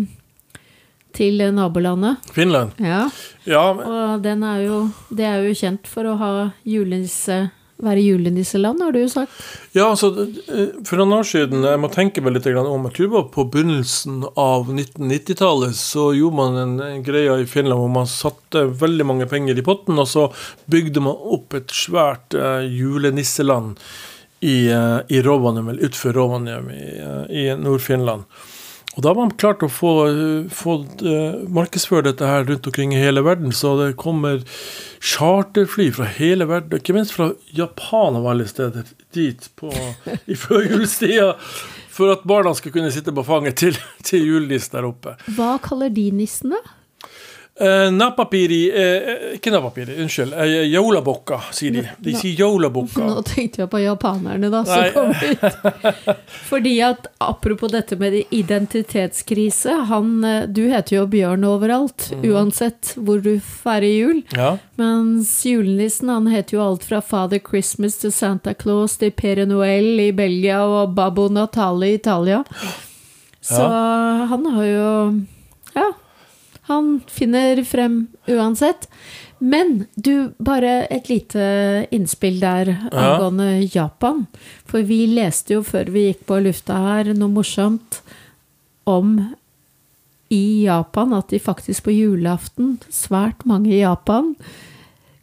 til 1.14 1.38
nabolandet. 1.54 2.16
Finland? 2.34 2.74
Ja. 2.78 3.08
ja 3.44 3.64
men... 3.72 3.86
Og 3.86 4.22
den 4.24 4.42
er 4.42 4.62
jo, 4.64 4.78
det 5.14 5.28
er 5.28 5.44
jo 5.46 5.54
kjent 5.56 5.90
for 5.90 6.10
å 6.10 6.16
ha 6.20 6.32
julenisse 6.68 7.46
være 7.82 8.02
julenisseland, 8.04 8.82
har 8.82 8.92
du 8.94 9.00
jo 9.00 9.08
sagt. 9.10 9.34
Ja, 9.74 9.88
altså, 9.90 10.10
for 10.86 11.00
noen 11.00 11.16
år 11.16 11.26
siden 11.26 11.64
Jeg 11.66 11.80
må 11.82 11.90
tenke 11.92 12.22
meg 12.22 12.36
litt 12.36 12.46
om 12.60 12.86
Jeg 12.94 13.24
på 13.34 13.46
begynnelsen 13.50 14.22
av 14.38 14.70
1990-tallet 14.70 15.74
så 15.78 16.12
gjorde 16.14 16.38
man 16.38 16.60
en, 16.62 17.02
greie 17.04 17.40
i 17.42 17.48
Finland 17.50 17.82
hvor 17.82 17.92
man 17.92 18.10
satte 18.10 18.66
veldig 18.80 19.08
mange 19.10 19.28
penger 19.30 19.58
i 19.58 19.66
potten, 19.66 19.98
og 19.98 20.08
så 20.08 20.28
bygde 20.70 21.02
man 21.04 21.18
opp 21.36 21.56
et 21.58 21.74
svært 21.74 22.36
uh, 22.38 22.62
julenisseland 22.62 23.74
i, 24.44 24.70
uh, 24.70 25.00
i 25.08 25.22
Rovaniemi, 25.24 25.78
utenfor 25.82 26.14
Rovaniemi 26.16 26.78
i, 26.78 26.92
uh, 27.02 27.24
i 27.28 27.46
Nord-Finland. 27.58 28.28
Og 28.94 29.02
da 29.02 29.10
har 29.10 29.18
man 29.18 29.32
klart 29.34 29.64
å 29.66 29.70
få, 29.70 29.92
få 30.54 30.76
uh, 31.02 31.40
markedsføre 31.54 32.06
dette 32.08 32.28
her 32.28 32.46
rundt 32.46 32.68
omkring 32.70 32.94
i 32.94 33.00
hele 33.02 33.24
verden. 33.26 33.50
Så 33.54 33.74
det 33.80 33.94
kommer 34.00 34.44
charterfly 35.02 35.88
fra 35.96 36.06
hele 36.18 36.46
verden, 36.50 36.78
ikke 36.78 36.94
minst 36.96 37.14
fra 37.16 37.32
Japan 37.54 38.20
av 38.20 38.28
alle 38.30 38.46
steder, 38.50 38.86
dit 39.16 39.48
på, 39.58 39.72
i 40.32 40.38
førjulstida. 40.38 41.32
For 41.94 42.10
at 42.14 42.24
barna 42.26 42.54
skal 42.58 42.74
kunne 42.74 42.90
sitte 42.94 43.14
på 43.14 43.26
fanget 43.26 43.58
til, 43.62 43.76
til 44.06 44.24
julenissen 44.26 44.78
der 44.78 44.88
oppe. 44.88 45.18
Hva 45.36 45.56
kaller 45.62 45.92
de 45.94 46.08
nissen, 46.14 46.54
da? 46.54 46.62
Uh, 47.60 47.92
napapiri 47.94 48.64
uh, 48.74 49.34
Ikke 49.36 49.50
napapiri, 49.54 49.94
unnskyld. 50.02 50.32
Uh, 50.34 50.64
Jolabokka, 50.66 51.38
sier 51.54 51.76
de. 51.76 51.82
De 52.02 52.14
sier 52.18 52.34
jolabokka. 52.40 53.04
Nå 53.06 53.20
tenkte 53.28 53.62
jeg 53.62 53.70
på 53.70 53.78
japanerne, 53.78 54.48
da, 54.50 54.64
som 54.66 54.88
kom 54.90 55.12
ut. 55.14 56.08
Fordi 56.50 56.72
at 56.82 57.06
apropos 57.22 57.70
dette 57.70 57.94
med 58.00 58.16
identitetskrise 58.34 59.76
han, 59.90 60.16
Du 60.50 60.64
heter 60.72 60.96
jo 60.96 61.04
Bjørn 61.10 61.46
overalt, 61.46 62.08
mm. 62.10 62.24
uansett 62.32 62.96
hvor 62.98 63.22
du 63.22 63.36
feirer 63.38 63.92
jul. 63.92 64.24
Ja. 64.34 64.56
Mens 64.80 65.36
julenissen 65.46 66.10
han 66.10 66.26
heter 66.32 66.56
jo 66.56 66.64
alt 66.64 66.88
fra 66.88 66.98
Father 67.04 67.38
Christmas 67.38 68.00
til 68.02 68.10
Santa 68.12 68.56
Claus 68.58 68.98
til 68.98 69.14
Pere 69.14 69.46
Noel 69.46 70.02
i 70.02 70.10
Belgia 70.16 70.64
og 70.66 70.96
Babbo 70.98 71.28
Natale 71.30 71.92
i 71.92 72.00
Italia. 72.00 72.42
Så 73.44 73.62
ja. 73.62 74.26
han 74.32 74.50
har 74.56 74.66
jo. 74.72 74.90
Han 76.70 77.00
finner 77.10 77.64
frem 77.64 78.06
uansett. 78.26 78.88
Men 79.38 79.84
du, 79.94 80.32
bare 80.38 80.86
et 80.86 81.08
lite 81.10 81.44
innspill 81.92 82.38
der 82.40 82.70
angående 82.88 83.48
ja. 83.58 83.68
Japan. 83.82 84.24
For 84.64 84.86
vi 84.88 85.04
leste 85.10 85.58
jo 85.58 85.64
før 85.66 85.90
vi 85.92 86.06
gikk 86.08 86.22
på 86.30 86.40
lufta 86.44 86.78
her 86.86 87.12
noe 87.12 87.32
morsomt 87.32 88.00
om 88.88 89.18
i 90.32 90.64
Japan 90.64 91.12
at 91.16 91.28
de 91.34 91.40
faktisk 91.42 91.84
på 91.84 91.92
julaften, 91.94 92.78
svært 92.88 93.44
mange 93.48 93.74
i 93.74 93.82
Japan, 93.82 94.32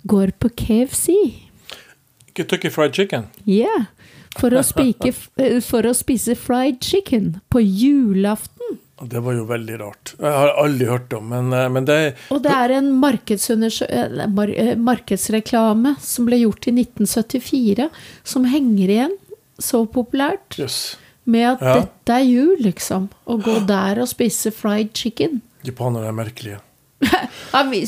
går 0.03 0.35
på 0.37 0.51
KFC. 0.61 1.09
Kentucky 2.37 2.69
Fried 2.69 2.95
Chicken? 2.95 3.27
Ja. 3.45 3.65
Yeah. 3.65 3.89
For, 4.39 4.53
for 5.69 5.89
å 5.89 5.91
spise 5.97 6.37
fried 6.39 6.79
chicken 6.85 7.33
på 7.51 7.59
julaften. 7.65 8.77
Det 9.01 9.19
var 9.19 9.33
jo 9.33 9.45
veldig 9.49 9.77
rart. 9.81 10.13
Jeg 10.19 10.31
har 10.35 10.53
aldri 10.61 10.87
hørt 10.89 11.13
om, 11.17 11.29
men, 11.31 11.53
eh, 11.53 11.69
men 11.69 11.85
det 11.85 12.15
Og 12.29 12.41
det 12.43 12.51
er 12.53 12.75
en 12.77 12.91
eh, 13.03 14.01
eh, 14.21 14.75
markedsreklame 14.77 15.95
som 15.99 16.27
ble 16.29 16.41
gjort 16.43 16.67
i 16.67 16.75
1974, 16.75 17.89
som 18.23 18.45
henger 18.45 18.89
igjen. 18.89 19.15
Så 19.61 19.85
populært. 19.85 20.57
Yes. 20.57 20.97
Med 21.23 21.47
at 21.55 21.61
ja. 21.61 21.73
dette 21.81 22.17
er 22.17 22.25
jul, 22.25 22.57
liksom. 22.61 23.09
Å 23.25 23.37
gå 23.37 23.59
der 23.69 24.01
og 24.01 24.09
spise 24.09 24.51
fried 24.53 24.93
chicken. 24.97 25.41
Japanere 25.65 26.09
er 26.09 26.17
merkelige. 26.17 26.61
ja, 27.53 27.63
vi, 27.71 27.81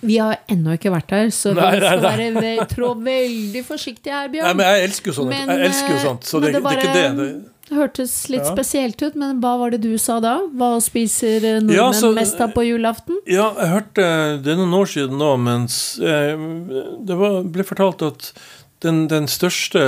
vi, 0.00 0.18
har 0.18 0.40
ennå 0.50 0.74
ikke 0.74 0.90
vært 0.90 1.12
der, 1.12 1.28
så 1.34 1.52
nei, 1.54 1.76
vi 1.76 1.82
skal 1.84 2.00
nei, 2.02 2.30
nei. 2.34 2.54
være 2.56 2.66
trå 2.72 2.90
veldig 2.98 3.62
forsiktige 3.66 4.14
her, 4.14 4.32
Bjørn. 4.32 4.48
Nei, 4.48 4.56
men 4.58 4.72
jeg 4.72 4.88
elsker 4.88 5.12
jo 5.12 5.16
sånt. 5.20 5.30
Men, 5.30 5.52
jeg 5.52 5.70
elsker 5.70 5.94
jo 5.94 6.00
sånt 6.02 6.26
så 6.26 6.40
det, 6.42 6.50
det, 6.56 6.62
bare, 6.64 6.82
det, 6.82 6.88
er 6.88 7.12
ikke 7.12 7.14
det. 7.14 7.28
det 7.28 7.57
det 7.68 7.76
hørtes 7.76 8.12
litt 8.32 8.46
ja. 8.46 8.52
spesielt 8.54 9.02
ut, 9.02 9.16
men 9.18 9.42
hva 9.42 9.54
var 9.60 9.74
det 9.74 9.82
du 9.84 9.92
sa 10.00 10.18
da? 10.24 10.38
Hva 10.56 10.78
spiser 10.80 11.44
nordmenn 11.60 11.76
ja, 11.76 11.88
så, 11.92 12.12
mest 12.16 12.40
av 12.40 12.54
på 12.56 12.64
julaften? 12.64 13.18
Ja, 13.28 13.50
jeg 13.60 13.72
hørte 13.74 14.06
Det 14.44 14.54
er 14.54 14.60
noen 14.60 14.76
år 14.78 14.88
siden 14.88 15.20
nå, 15.20 15.34
mens 15.42 15.76
eh, 16.00 16.32
det 17.04 17.18
var, 17.18 17.42
ble 17.44 17.66
fortalt 17.68 18.06
at 18.06 18.30
den, 18.84 19.04
den, 19.10 19.26
største 19.28 19.82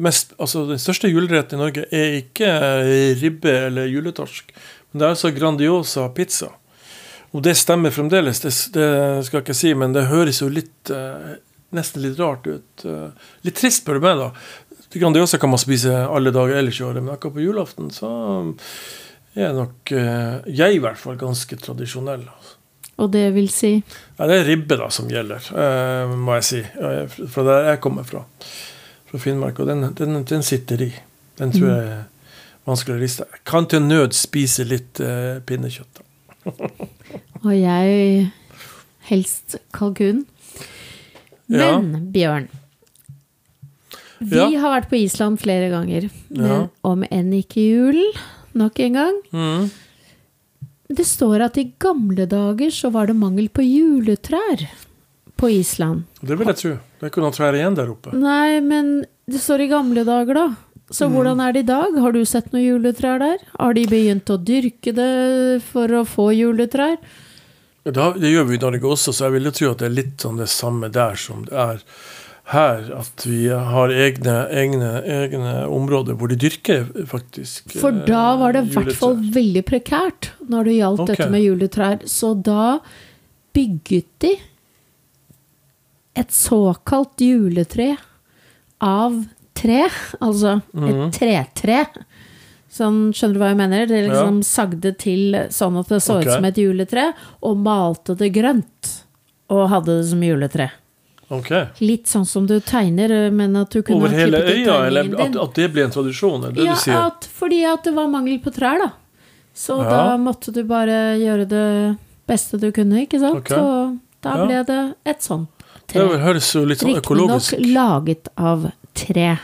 mest, 0.00 0.32
altså 0.38 0.64
den 0.68 0.80
største 0.80 1.10
juleretten 1.10 1.58
i 1.58 1.64
Norge 1.64 1.86
er 1.90 2.20
ikke 2.22 2.50
ribbe 3.20 3.52
eller 3.66 3.90
juletorsk, 3.90 4.54
men 4.92 5.00
det 5.00 5.06
er 5.06 5.16
altså 5.16 5.32
Grandiosa 5.34 6.06
pizza. 6.14 6.52
Og 7.34 7.42
det 7.42 7.56
stemmer 7.58 7.90
fremdeles, 7.90 8.40
det, 8.44 8.52
det 8.76 8.90
skal 9.26 9.40
jeg 9.40 9.48
ikke 9.48 9.58
si, 9.58 9.74
men 9.74 9.96
det 9.96 10.06
høres 10.06 10.38
jo 10.40 10.46
litt 10.52 10.92
eh, 10.94 11.34
nesten 11.74 12.02
litt 12.02 12.18
rart 12.18 12.46
ut. 12.46 12.84
Eh, 12.84 13.30
litt 13.46 13.58
trist, 13.58 13.82
spør 13.82 13.98
du 13.98 14.06
meg, 14.06 14.20
da. 14.20 14.28
Grandiosa 15.00 15.38
kan 15.42 15.52
man 15.52 15.60
spise 15.62 15.92
alle 16.06 16.32
dager 16.34 16.58
ellers 16.60 16.80
i 16.80 16.84
året, 16.86 17.02
men 17.02 17.14
akkurat 17.14 17.36
på 17.36 17.44
julaften 17.44 17.90
så 17.94 18.10
er 19.34 19.54
nok 19.56 19.92
eh, 19.94 20.44
jeg 20.54 20.76
i 20.76 20.82
hvert 20.82 21.00
fall 21.00 21.18
ganske 21.18 21.58
tradisjonell. 21.58 22.22
Altså. 22.28 22.54
Og 23.02 23.10
det 23.10 23.24
vil 23.34 23.48
si? 23.50 23.72
Ja, 24.18 24.28
det 24.30 24.38
er 24.38 24.48
ribbe 24.48 24.78
da 24.78 24.88
som 24.94 25.10
gjelder, 25.10 25.50
eh, 25.58 26.14
må 26.14 26.38
jeg 26.38 26.46
si. 26.46 26.62
Fra 27.34 27.46
der 27.48 27.70
jeg 27.72 27.82
kommer 27.82 28.06
fra. 28.06 28.22
Fra 29.10 29.22
Finnmark. 29.22 29.58
Og 29.58 29.70
den, 29.70 29.88
den, 29.98 30.22
den 30.30 30.46
sitter 30.46 30.86
i. 30.86 30.92
Den 31.38 31.54
tror 31.54 31.66
mm. 31.66 31.74
jeg 31.74 31.94
er 31.96 32.04
vanskelig 32.68 32.96
å 32.96 33.02
riste. 33.02 33.26
Jeg 33.34 33.42
kan 33.50 33.66
til 33.70 33.82
nød 33.82 34.14
spise 34.16 34.66
litt 34.68 35.02
uh, 35.02 35.40
pinnekjøtt. 35.46 36.02
og 37.44 37.52
jeg 37.52 38.28
helst 39.10 39.58
kalkun. 39.74 40.24
Men 41.50 41.90
ja. 41.90 42.00
Bjørn, 42.14 42.46
vi 44.20 44.38
ja. 44.38 44.48
har 44.62 44.76
vært 44.76 44.90
på 44.90 44.98
Island 45.00 45.40
flere 45.42 45.70
ganger, 45.72 46.08
men 46.30 46.50
ja. 46.50 46.60
om 46.86 47.04
enn 47.10 47.32
ikke 47.40 47.64
julen. 47.64 48.22
Nok 48.54 48.78
en 48.84 48.98
gang. 49.00 49.16
Mm. 49.34 49.70
Det 50.94 51.06
står 51.08 51.42
at 51.48 51.56
i 51.58 51.66
gamle 51.80 52.26
dager 52.30 52.70
så 52.70 52.90
var 52.94 53.08
det 53.10 53.16
mangel 53.18 53.48
på 53.50 53.64
juletrær 53.66 54.62
på 55.40 55.50
Island. 55.50 56.04
Det 56.20 56.36
vil 56.38 56.52
jeg 56.52 56.60
tro. 56.60 56.74
Det 56.76 57.08
er 57.08 57.10
ikke 57.10 57.24
noen 57.24 57.34
trær 57.34 57.58
igjen 57.58 57.74
der 57.78 57.90
oppe. 57.90 58.14
Nei, 58.14 58.60
men 58.62 58.94
det 59.26 59.40
står 59.42 59.64
i 59.64 59.70
gamle 59.72 60.04
dager, 60.06 60.38
da. 60.38 60.46
Så 60.92 61.08
mm. 61.08 61.14
hvordan 61.16 61.40
er 61.40 61.54
det 61.56 61.64
i 61.64 61.68
dag? 61.72 61.98
Har 62.04 62.14
du 62.14 62.22
sett 62.28 62.52
noen 62.52 62.66
juletrær 62.66 63.18
der? 63.22 63.44
Har 63.56 63.74
de 63.74 63.86
begynt 63.90 64.30
å 64.30 64.38
dyrke 64.38 64.92
det 64.94 65.12
for 65.66 65.90
å 65.96 66.04
få 66.06 66.28
juletrær? 66.36 66.98
Da, 67.84 68.12
det 68.16 68.30
gjør 68.30 68.46
vi 68.48 68.56
i 68.56 68.62
Norge 68.62 68.92
også, 68.94 69.12
så 69.12 69.26
jeg 69.26 69.36
vil 69.38 69.48
jo 69.50 69.54
tro 69.56 69.72
at 69.72 69.82
det 69.82 69.88
er 69.90 69.96
litt 69.98 70.22
sånn 70.22 70.38
det 70.40 70.48
samme 70.52 70.88
der 70.92 71.18
som 71.20 71.42
det 71.48 71.56
er 71.58 71.82
her 72.52 72.90
at 72.92 73.24
vi 73.24 73.46
har 73.48 73.88
egne, 73.88 74.34
egne, 74.52 74.90
egne 75.00 75.52
områder 75.72 76.16
hvor 76.20 76.28
de 76.28 76.36
dyrker 76.36 76.90
faktisk 77.08 77.72
For 77.80 78.04
da 78.04 78.34
var 78.40 78.52
det 78.52 78.66
i 78.66 78.74
hvert 78.74 78.98
fall 78.98 79.16
veldig 79.32 79.62
prekært 79.64 80.34
når 80.52 80.68
det 80.68 80.74
gjaldt 80.76 81.04
okay. 81.06 81.14
dette 81.14 81.30
med 81.32 81.44
juletrær. 81.46 82.04
Så 82.10 82.34
da 82.36 82.66
bygget 83.56 84.10
de 84.26 84.34
et 86.14 86.34
såkalt 86.34 87.24
juletre 87.24 87.94
av 88.84 89.16
tre, 89.56 89.86
altså 90.20 90.58
et 90.58 91.00
mm. 91.00 91.08
tretre. 91.16 91.80
Sånn, 92.74 93.08
skjønner 93.14 93.34
du 93.34 93.40
hva 93.40 93.50
jeg 93.52 93.58
mener? 93.58 93.88
Det 93.88 94.04
liksom 94.08 94.40
ja. 94.42 94.46
sagde 94.46 94.94
til 95.00 95.38
sånn 95.54 95.78
at 95.80 95.90
det 95.94 96.00
så 96.04 96.18
okay. 96.18 96.28
ut 96.28 96.36
som 96.36 96.48
et 96.50 96.60
juletre, 96.60 97.10
og 97.46 97.60
malte 97.62 98.18
det 98.18 98.32
grønt. 98.34 98.94
Og 99.54 99.68
hadde 99.70 100.00
det 100.00 100.08
som 100.10 100.22
juletre. 100.26 100.68
Ok. 101.32 101.50
Litt 101.80 102.10
sånn 102.10 102.26
som 102.28 102.46
du 102.46 102.58
tegner, 102.60 103.30
men 103.32 103.56
at 103.56 103.72
du 103.72 103.80
kunne 103.82 104.04
Over 104.04 104.12
hele 104.12 104.42
øya, 104.44 104.86
eller 104.86 105.08
at, 105.24 105.36
at 105.40 105.54
det 105.56 105.70
blir 105.72 105.86
en 105.86 105.94
tradisjon? 105.94 106.44
Det 106.52 106.66
ja, 106.66 106.76
at, 107.06 107.28
fordi 107.32 107.62
at 107.68 107.86
det 107.86 107.94
var 107.96 108.10
mangel 108.12 108.38
på 108.44 108.52
trær, 108.54 108.82
da. 108.82 108.90
Så 109.54 109.78
Ja. 109.82 109.90
da 109.90 110.16
måtte 110.18 110.52
du 110.52 110.64
bare 110.64 111.16
gjøre 111.16 111.48
det 111.48 111.98
beste 112.26 112.58
du 112.58 112.70
kunne, 112.72 113.06
ikke 113.06 113.20
sant? 113.20 113.44
Okay. 113.44 113.58
Og 113.58 113.98
da 114.20 114.36
Ja. 114.36 114.46
ble 114.46 114.64
det 114.64 114.94
et 115.06 115.22
sånt 115.22 115.48
Det 115.86 116.00
høres 116.00 116.52
jo 116.54 116.64
litt 116.64 116.78
sånn 116.78 116.94
Riktignok 116.94 117.04
økologisk 117.04 117.54
laget 117.72 118.28
av 118.36 118.72
tre. 118.94 119.38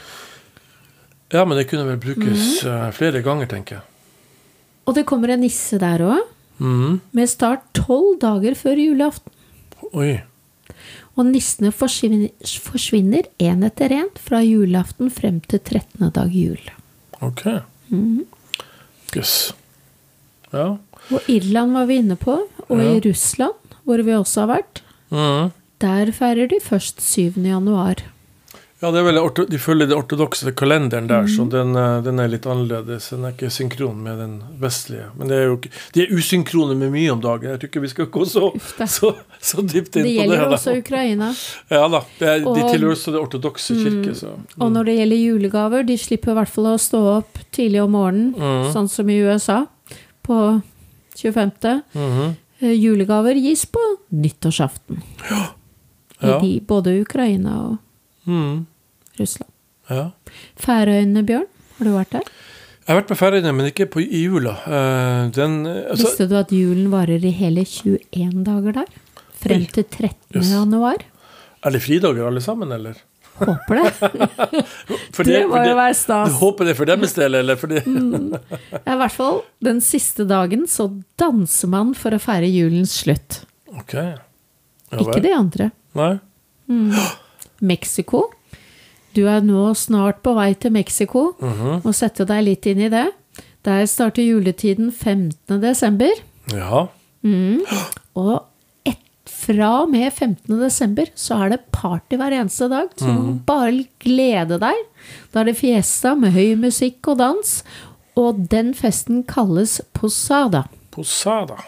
Ja, 1.30 1.44
men 1.44 1.56
det 1.56 1.68
kunne 1.68 1.84
vel 1.84 1.99
brukes 1.99 2.64
eh, 2.64 2.90
flere 2.90 3.22
ganger, 3.22 3.46
tenker 3.46 3.76
jeg. 3.76 3.82
Og 4.87 4.94
det 4.94 5.04
kommer 5.06 5.30
en 5.30 5.40
nisse 5.40 5.78
der 5.78 5.99
òg, 5.99 6.25
mm. 6.58 7.00
med 7.12 7.28
start 7.28 7.62
tolv 7.72 8.18
dager 8.18 8.54
før 8.54 8.80
julaften. 8.80 9.32
Oi. 9.92 10.22
Og 11.19 11.26
nissene 11.26 11.73
forsvinner, 11.75 12.31
forsvinner 12.62 13.26
en 13.43 13.64
etter 13.67 13.93
en 13.93 14.09
fra 14.21 14.40
julaften 14.47 15.11
frem 15.12 15.40
til 15.50 15.59
13. 15.61 16.11
dag 16.14 16.31
jul. 16.33 16.61
Ok. 17.21 17.45
Mhm. 17.90 18.25
Yes. 19.17 19.52
Ja. 20.52 20.76
Og 21.11 21.26
Irland 21.29 21.73
var 21.75 21.87
vi 21.90 21.97
inne 21.99 22.17
på, 22.17 22.37
og 22.69 22.79
i 22.81 23.00
Russland, 23.09 23.57
hvor 23.85 24.02
vi 24.07 24.12
også 24.14 24.45
har 24.47 24.52
vært, 24.61 24.83
Mhm. 25.11 25.50
der 25.81 26.12
feirer 26.12 26.47
de 26.49 26.61
først 26.62 27.00
7. 27.02 27.43
januar. 27.45 27.97
Ja, 28.80 28.88
det 28.90 29.00
er 29.00 29.04
vel 29.04 29.18
orto 29.20 29.44
de 29.44 29.58
følger 29.60 29.87
den 29.90 29.99
ortodokse 29.99 30.52
kalenderen 30.56 31.06
der, 31.06 31.26
så 31.28 31.44
Mhm. 31.44 31.50
den, 31.52 31.76
eh, 31.76 32.00
den 32.02 32.18
er 32.18 32.28
litt 32.28 32.46
annerledes. 32.46 33.10
Den 33.10 33.25
er 33.25 33.32
ikke 33.34 33.50
synkron 33.52 33.99
med 34.02 34.16
den 34.18 34.42
vestlige. 34.58 35.10
Men 35.18 35.28
det 35.28 35.37
er 35.37 35.44
jo 35.50 35.56
ikke, 35.58 35.70
de 35.92 36.02
er 36.06 36.14
usynkrone 36.16 36.76
med 36.78 36.90
mye 36.92 37.10
om 37.12 37.20
dagen. 37.20 37.50
Jeg 37.50 37.60
tror 37.60 37.68
ikke 37.68 37.80
vi 37.82 37.88
skal 37.88 38.06
gå 38.06 38.25
så, 38.25 38.50
så, 38.88 39.14
så 39.40 39.60
dypt 39.60 39.96
inn 40.00 40.04
Det 40.04 40.16
på 40.16 40.22
det. 40.22 40.28
Det 40.30 40.38
gjelder 40.38 40.49
da. 40.49 40.56
også 40.56 40.78
Ukraina. 40.78 41.28
Ja 41.70 41.88
da. 41.88 42.00
Det 42.18 42.28
er, 42.28 42.46
Og- 42.49 42.56
de 42.56 42.62
tilhører 42.72 42.96
også 42.96 43.12
det 43.12 43.20
ortodokse 43.20 43.75
kirke, 43.76 44.14
så 44.16 44.32
Og 44.58 44.72
når 44.72 44.84
det 44.87 44.96
gjelder 44.99 45.16
julegaver, 45.28 45.87
de 45.87 45.96
slipper 45.99 46.30
i 46.32 46.34
hvert 46.40 46.49
fall 46.49 46.64
å 46.72 46.78
stå 46.80 47.02
opp 47.18 47.38
tidlig 47.52 47.82
om 47.84 47.92
morgenen, 47.92 48.34
mm. 48.34 48.72
sånn 48.72 48.88
som 48.88 49.10
i 49.10 49.20
USA, 49.20 49.66
på 50.25 50.62
25. 51.16 51.82
Mhm. 51.94 52.37
Eh, 52.62 52.72
Julegaver 52.80 53.34
gis 53.34 53.64
på 53.66 53.80
nyttårsaften. 54.12 55.02
Ja. 55.30 55.46
Ja. 56.22 56.38
de, 56.40 56.60
både 56.60 57.00
Ukraina 57.00 57.54
og 57.70 57.78
Mhm. 58.26 58.66
Russland. 59.18 59.50
ja. 59.90 60.10
Færøyene, 60.60 61.22
Bjørn, 61.26 61.46
har 61.78 61.84
du 61.88 61.92
vært 61.96 62.10
der? 62.14 62.30
Jeg 62.86 62.94
har 62.94 63.00
vært 63.02 63.10
på 63.12 63.16
Færøyene, 63.20 63.52
men 63.54 63.66
ikke 63.70 63.86
på, 63.86 64.00
i 64.02 64.24
jula. 64.24 64.56
Eh, 64.66 65.30
den, 65.36 65.60
altså, 65.66 66.08
Visste 66.08 66.26
du 66.30 66.34
at 66.40 66.50
julen 66.54 66.88
varer 66.90 67.22
i 67.24 67.30
hele 67.30 67.62
21 67.64 68.42
dager 68.46 68.72
der? 68.80 68.90
Frem 69.40 69.64
til 69.70 69.84
13. 69.84 70.16
Yes. 70.36 70.50
januar? 70.52 71.04
er 71.62 71.70
det 71.74 71.80
fridager 71.84 72.26
alle 72.26 72.40
sammen, 72.40 72.72
eller? 72.72 72.96
Håper 73.40 73.78
det. 73.78 73.92
Det 74.90 74.98
for 75.16 75.24
må 75.24 75.60
jo 75.64 75.76
være 75.76 75.94
stas. 75.96 76.28
Du 76.32 76.38
håper 76.40 76.68
det 76.70 76.74
for 76.76 76.88
deres 76.88 77.14
del, 77.16 77.34
eller 77.40 77.56
fordi 77.60 77.80
Ja, 77.84 78.94
I 78.94 78.98
hvert 79.00 79.14
fall 79.16 79.42
den 79.64 79.80
siste 79.84 80.24
dagen 80.28 80.66
så 80.68 80.88
danser 81.20 81.68
man 81.72 81.94
for 81.96 82.16
å 82.16 82.20
feire 82.20 82.48
julens 82.50 82.98
slutt. 83.02 83.42
Ok. 83.76 83.94
Ja, 83.94 84.98
Ikke 84.98 85.20
de 85.24 85.32
andre. 85.36 85.70
Nei? 85.96 86.14
Mexico. 87.61 88.26
Du 89.17 89.25
er 89.26 89.40
nå 89.43 89.73
snart 89.75 90.21
på 90.23 90.35
vei 90.37 90.52
til 90.55 90.73
Mexico. 90.75 91.33
Mhm. 91.40 91.81
Må 91.85 91.93
sette 91.97 92.26
deg 92.29 92.45
litt 92.47 92.67
inn 92.71 92.81
i 92.87 92.90
det. 92.93 93.09
Der 93.67 93.85
starter 93.87 94.23
juletiden 94.25 94.90
15. 94.93 95.61
desember. 95.61 96.12
Ja. 96.55 96.87
Og 98.17 98.37
et, 98.88 98.97
fra 99.29 99.83
og 99.83 99.90
med 99.93 100.09
15. 100.12 100.57
desember 100.61 101.11
så 101.14 101.43
er 101.45 101.52
det 101.55 101.61
party 101.75 102.17
hver 102.17 102.33
eneste 102.38 102.71
dag. 102.73 102.88
Så 102.97 103.07
du 103.11 103.12
må 103.19 103.35
bare 103.47 103.85
glede 104.00 104.59
deg. 104.62 104.85
Da 105.33 105.43
er 105.43 105.50
det 105.50 105.59
fiesta 105.61 106.14
med 106.17 106.33
høy 106.33 106.55
musikk 106.61 107.12
og 107.12 107.19
dans. 107.21 107.62
Og 108.17 108.47
den 108.50 108.73
festen 108.75 109.23
kalles 109.29 109.81
posada. 109.96 110.64
Posada. 110.90 111.61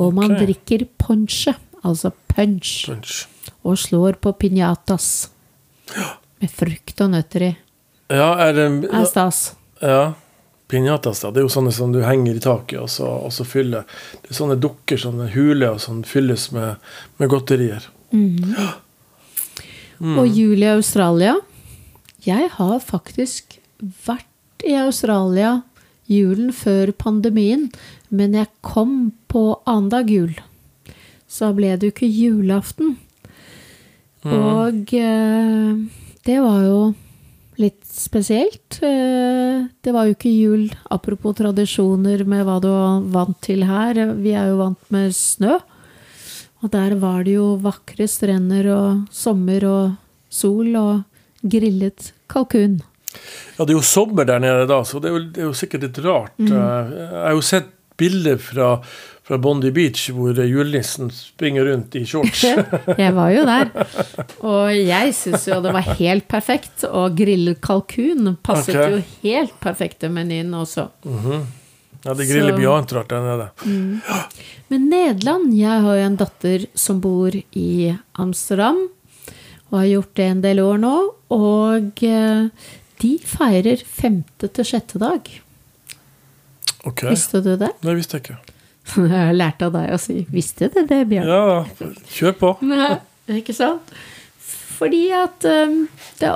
Og 0.00 0.14
man 0.16 0.34
drikker 0.38 0.86
ponche, 0.98 1.54
altså 1.84 2.12
punch, 2.30 2.86
Punch. 2.86 3.26
Og 3.62 3.78
slår 3.78 4.18
på 4.22 4.32
piñatas. 4.32 5.28
Med 6.40 6.50
frukt 6.50 7.00
og 7.04 7.12
nøtter 7.12 7.46
i. 7.50 7.52
Ja, 8.10 8.32
er 8.42 8.52
det 8.56 8.66
Er 8.90 9.06
stas. 9.06 9.54
Ja. 9.80 10.14
Piñatas, 10.70 11.22
da. 11.22 11.30
Det 11.30 11.42
er 11.42 11.46
jo 11.48 11.52
sånne 11.52 11.72
som 11.74 11.92
du 11.92 12.00
henger 12.06 12.38
i 12.38 12.42
taket, 12.42 12.78
og 12.78 12.90
så, 12.90 13.06
og 13.26 13.32
så 13.34 13.44
fyller 13.44 13.82
Det 14.22 14.30
er 14.30 14.38
sånne 14.38 14.58
dukker, 14.60 15.00
sånne 15.02 15.26
huler, 15.34 15.74
og 15.74 15.80
sånn 15.82 16.04
fylles 16.06 16.50
med, 16.54 16.76
med 17.18 17.30
godterier. 17.32 17.88
Og 20.00 20.26
jul 20.26 20.62
i 20.62 20.70
Australia. 20.70 21.34
Jeg 22.24 22.50
har 22.54 22.78
faktisk 22.84 23.58
vært 24.06 24.64
i 24.66 24.76
Australia 24.78 25.62
julen 26.10 26.50
før 26.54 26.92
pandemien, 26.98 27.68
men 28.08 28.34
jeg 28.34 28.50
kom 28.66 29.12
på 29.30 29.60
annendag 29.64 30.10
jul. 30.10 30.34
Så 31.30 31.52
ble 31.54 31.76
det 31.76 31.86
jo 31.88 31.94
ikke 31.94 32.10
julaften. 32.10 32.96
Og 34.28 34.92
eh, 34.96 35.70
det 36.26 36.38
var 36.44 36.60
jo 36.66 36.80
litt 37.60 37.80
spesielt. 37.88 38.78
Eh, 38.84 39.64
det 39.84 39.94
var 39.94 40.08
jo 40.08 40.16
ikke 40.16 40.32
jul, 40.32 40.66
apropos 40.92 41.36
tradisjoner 41.40 42.24
med 42.28 42.44
hva 42.48 42.58
du 42.62 42.68
var 42.72 43.00
vant 43.16 43.40
til 43.44 43.64
her. 43.68 44.00
Vi 44.20 44.34
er 44.36 44.50
jo 44.52 44.60
vant 44.60 44.92
med 44.92 45.14
snø. 45.16 45.58
Og 46.60 46.68
der 46.74 46.92
var 47.00 47.22
det 47.24 47.38
jo 47.38 47.54
vakre 47.64 48.04
strender 48.10 48.68
og 48.74 49.06
sommer 49.16 49.64
og 49.64 49.94
sol 50.28 50.74
og 50.76 51.04
grillet 51.40 52.10
kalkun. 52.28 52.80
Ja, 53.56 53.64
det 53.64 53.72
er 53.72 53.78
jo 53.78 53.86
sommer 53.86 54.28
der 54.28 54.42
nede 54.44 54.66
da, 54.68 54.82
så 54.86 55.00
det 55.00 55.08
er 55.08 55.14
jo, 55.16 55.22
det 55.32 55.40
er 55.40 55.48
jo 55.48 55.56
sikkert 55.56 55.86
litt 55.88 56.00
rart. 56.04 56.36
Mm. 56.38 56.52
Eh, 56.52 56.92
Jeg 57.00 57.24
har 57.24 57.36
jo 57.38 57.46
sett 57.48 57.70
bilder 58.00 58.36
fra, 58.40 58.68
fra 59.30 59.38
Bondi 59.38 59.70
Beach 59.70 60.08
hvor 60.10 60.34
julenissen 60.34 61.06
springer 61.14 61.68
rundt 61.68 61.94
i 61.94 62.02
shorts. 62.06 62.40
Jeg 62.98 63.12
var 63.14 63.30
jo 63.30 63.44
der. 63.46 63.70
Og 64.50 64.74
jeg 64.74 65.14
syns 65.14 65.46
jo 65.46 65.60
det 65.62 65.74
var 65.76 65.86
helt 66.00 66.26
perfekt. 66.30 66.82
Og 66.88 67.14
grillet 67.14 67.60
kalkun 67.62 68.34
passet 68.42 68.74
okay. 68.74 68.96
jo 68.96 69.04
helt 69.22 69.54
perfekt 69.62 70.00
til 70.02 70.10
menyen 70.16 70.50
også. 70.58 70.88
Ja, 71.06 72.16
det 72.16 72.26
griller 72.26 72.58
mye 72.58 72.74
annet 72.74 72.96
rart 72.96 73.12
der 73.12 73.22
nede. 73.28 73.48
Men 74.72 74.90
Nederland 74.90 75.54
Jeg 75.54 75.86
har 75.86 76.00
jo 76.00 76.10
en 76.10 76.18
datter 76.18 76.66
som 76.74 76.98
bor 77.04 77.30
i 77.36 77.70
Amsterdam, 78.18 78.82
og 79.70 79.78
har 79.78 79.90
gjort 79.92 80.14
det 80.18 80.30
en 80.34 80.42
del 80.42 80.66
år 80.66 80.80
nå. 80.82 80.94
Og 81.36 82.02
eh, 82.02 82.70
de 83.04 83.16
feirer 83.22 83.84
femte 83.86 84.50
til 84.50 84.66
sjette 84.74 84.98
dag. 84.98 85.36
Ok, 86.82 87.04
Visste 87.12 87.44
du 87.44 87.54
det? 87.54 87.76
det 87.84 88.00
visste 88.00 88.18
jeg 88.18 88.26
ikke. 88.26 88.58
Jeg 88.96 89.10
har 89.12 89.36
lært 89.36 89.62
av 89.62 89.74
deg 89.76 89.92
å 89.94 89.98
si 90.00 90.24
'visste 90.30 90.70
du 90.72 90.80
det, 90.86 91.04
Bjørn'? 91.10 91.28
Ja, 91.28 91.94
kjør 92.10 92.34
på. 92.40 92.54
Nei, 92.70 92.96
ikke 93.40 93.54
sant? 93.54 93.92
Fordi 94.80 95.10
at 95.12 95.44
um, 95.44 95.84
det, 96.20 96.32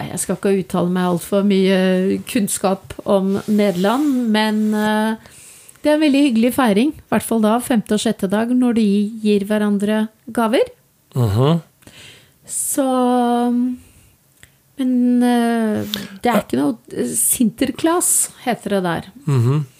Jeg 0.00 0.18
skal 0.22 0.38
ikke 0.38 0.54
uttale 0.62 0.90
meg 0.90 1.10
altfor 1.12 1.44
mye 1.46 2.18
kunnskap 2.28 2.94
om 3.04 3.36
Nederland, 3.46 4.30
men 4.32 4.62
uh, 4.74 5.16
det 5.82 5.92
er 5.92 5.98
en 5.98 6.04
veldig 6.06 6.22
hyggelig 6.26 6.54
feiring. 6.56 6.94
I 6.96 7.12
hvert 7.12 7.26
fall 7.26 7.42
da, 7.44 7.58
femte 7.62 7.94
og 7.94 8.02
sjette 8.02 8.30
dag, 8.32 8.50
når 8.50 8.78
de 8.80 8.86
gir 9.22 9.44
hverandre 9.48 10.06
gaver. 10.34 10.72
Mhm. 11.14 11.60
Så 12.48 12.84
Men 14.78 14.92
uh, 15.20 15.84
det 16.22 16.30
er 16.30 16.42
ikke 16.44 16.58
noe 16.60 17.06
Sinterklaas 17.12 18.30
heter 18.44 18.78
det 18.78 18.82
der. 18.86 19.08
Mhm. 19.26 19.58
Uh, 19.58 19.74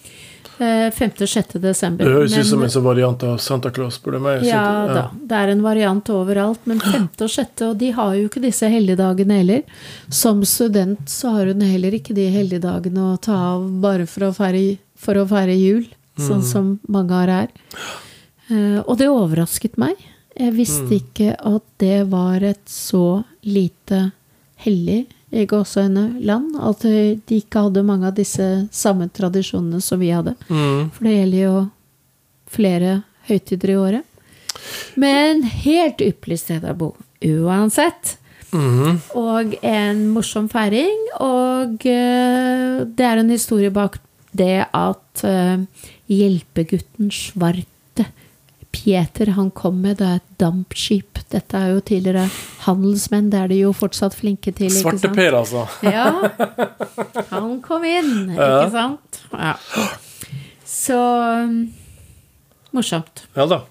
5.-6. 0.59 1.57
desember. 1.63 2.05
Det 2.05 2.13
høres 2.13 2.35
ut 2.37 2.49
som 2.49 2.63
en 2.65 2.71
sånn 2.73 2.83
variant 2.83 3.23
av 3.23 3.37
Santa 3.43 3.71
Claus, 3.71 3.95
spør 3.99 4.17
du 4.17 4.19
meg. 4.25 4.43
Ja 4.47 4.63
da, 4.89 5.03
det 5.13 5.37
er 5.37 5.53
en 5.53 5.63
variant 5.63 6.11
overalt, 6.11 6.65
men 6.69 6.81
5. 6.83 7.07
og 7.23 7.31
6., 7.31 7.63
og 7.69 7.77
de 7.79 7.93
har 7.95 8.17
jo 8.17 8.27
ikke 8.27 8.43
disse 8.43 8.67
helligdagene 8.71 9.39
heller. 9.39 9.63
Som 10.11 10.43
student 10.47 11.07
så 11.11 11.31
har 11.37 11.53
hun 11.53 11.63
heller 11.63 11.95
ikke 11.95 12.15
de 12.17 12.27
helligdagene 12.33 13.07
å 13.13 13.17
ta 13.23 13.37
av 13.53 13.65
bare 13.83 14.07
for 14.09 14.27
å 14.27 14.33
feire, 14.35 14.77
for 14.99 15.21
å 15.21 15.25
feire 15.29 15.55
jul, 15.55 15.87
sånn 16.19 16.43
som 16.43 16.71
mange 16.91 17.15
har 17.15 17.31
her. 17.31 17.51
Eh, 18.49 18.79
og 18.83 18.97
det 18.99 19.07
overrasket 19.13 19.79
meg. 19.79 19.95
Jeg 20.39 20.55
visste 20.55 20.99
ikke 20.99 21.33
at 21.35 21.63
det 21.79 22.03
var 22.11 22.43
et 22.43 22.63
så 22.71 23.21
lite 23.47 24.09
hellig 24.63 25.05
i 25.31 25.45
gåseøyne 25.49 26.05
land. 26.25 26.55
At 26.61 26.83
de 26.85 27.39
ikke 27.39 27.65
hadde 27.67 27.85
mange 27.85 28.09
av 28.09 28.17
disse 28.17 28.47
samme 28.75 29.09
tradisjonene 29.13 29.81
som 29.83 30.01
vi 30.01 30.11
hadde. 30.13 30.35
Mm. 30.49 30.89
For 30.95 31.07
det 31.07 31.17
gjelder 31.17 31.43
jo 31.43 31.57
flere 32.49 32.95
høytider 33.29 33.73
i 33.73 33.77
året. 33.79 34.05
Men 34.99 35.43
helt 35.45 36.01
ypperlig 36.03 36.39
sted 36.41 36.65
å 36.65 36.75
bo 36.77 36.93
uansett. 37.25 38.17
Mm. 38.49 38.97
Og 39.19 39.55
en 39.61 40.05
morsom 40.15 40.49
feiring. 40.51 41.07
Og 41.21 41.85
uh, 41.85 42.85
det 42.85 43.05
er 43.05 43.21
en 43.21 43.33
historie 43.33 43.73
bak 43.73 43.99
det 44.35 44.65
at 44.65 45.23
uh, 45.25 45.61
hjelpegutten 46.09 47.13
Svarte 47.13 48.05
Pieter 48.69 49.33
han 49.33 49.49
kom 49.49 49.79
med, 49.81 49.97
det 49.97 50.05
er 50.07 50.19
et 50.19 50.33
dampskip. 50.41 51.18
Dette 51.29 51.57
er 51.61 51.73
jo 51.75 51.81
tidligere 51.85 52.23
handelsmenn, 52.65 53.27
det 53.29 53.39
er 53.43 53.51
de 53.51 53.59
jo 53.61 53.73
fortsatt 53.77 54.15
flinke 54.17 54.49
til. 54.57 54.65
ikke 54.71 54.81
sant? 54.81 55.03
Svarteper, 55.03 55.35
altså. 55.37 55.65
Ja. 55.85 56.07
Han 57.35 57.59
kom 57.65 57.85
inn, 57.85 58.31
Ja. 58.33 58.63
ikke 58.63 58.71
sant? 58.73 59.19
Ja. 59.33 59.55
Så 60.65 60.97
um, 61.45 61.59
morsomt. 62.73 63.27
Ja 63.37 63.45
da. 63.49 63.61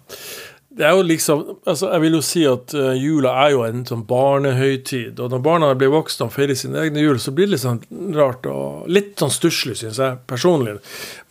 Det 0.78 0.86
er 0.86 0.92
jo 0.94 1.02
liksom, 1.02 1.40
altså 1.66 1.88
Jeg 1.90 2.00
vil 2.04 2.12
jo 2.14 2.20
si 2.22 2.44
at 2.46 2.70
eh, 2.78 2.92
jula 3.02 3.32
er 3.42 3.48
jo 3.50 3.64
en 3.66 3.80
sånn 3.88 4.04
barnehøytid. 4.06 5.18
Og 5.18 5.32
når 5.32 5.40
barna 5.42 5.72
blir 5.74 5.90
voksne 5.90 6.28
og 6.28 6.34
feirer 6.36 6.54
sine 6.54 6.78
egne 6.84 7.02
jul, 7.02 7.18
så 7.18 7.32
blir 7.34 7.48
det 7.50 7.56
litt 7.56 7.64
sånn 7.64 7.80
rart 8.14 8.46
og 8.46 8.86
litt 8.86 9.16
sånn 9.18 9.32
stusslig, 9.34 9.74
syns 9.80 9.98
jeg 9.98 10.20
personlig, 10.30 10.76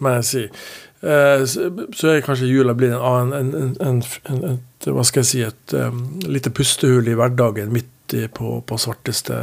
må 0.03 0.17
jeg 0.17 0.27
si. 0.27 0.43
Eh, 1.01 1.43
så 1.45 2.09
er 2.09 2.23
kanskje 2.25 2.49
jula 2.49 2.73
blitt 2.73 2.95
en 2.95 3.33
en, 3.37 3.51
en, 3.77 3.99
et, 4.49 4.87
Hva 4.87 5.03
skal 5.05 5.21
jeg 5.21 5.29
si 5.29 5.43
Et 5.45 5.73
um, 5.77 5.99
lite 6.25 6.49
pustehull 6.49 7.05
i 7.11 7.13
hverdagen 7.17 7.69
midt 7.73 8.15
i, 8.15 8.23
på, 8.31 8.61
på 8.63 8.77
svarteste 8.79 9.35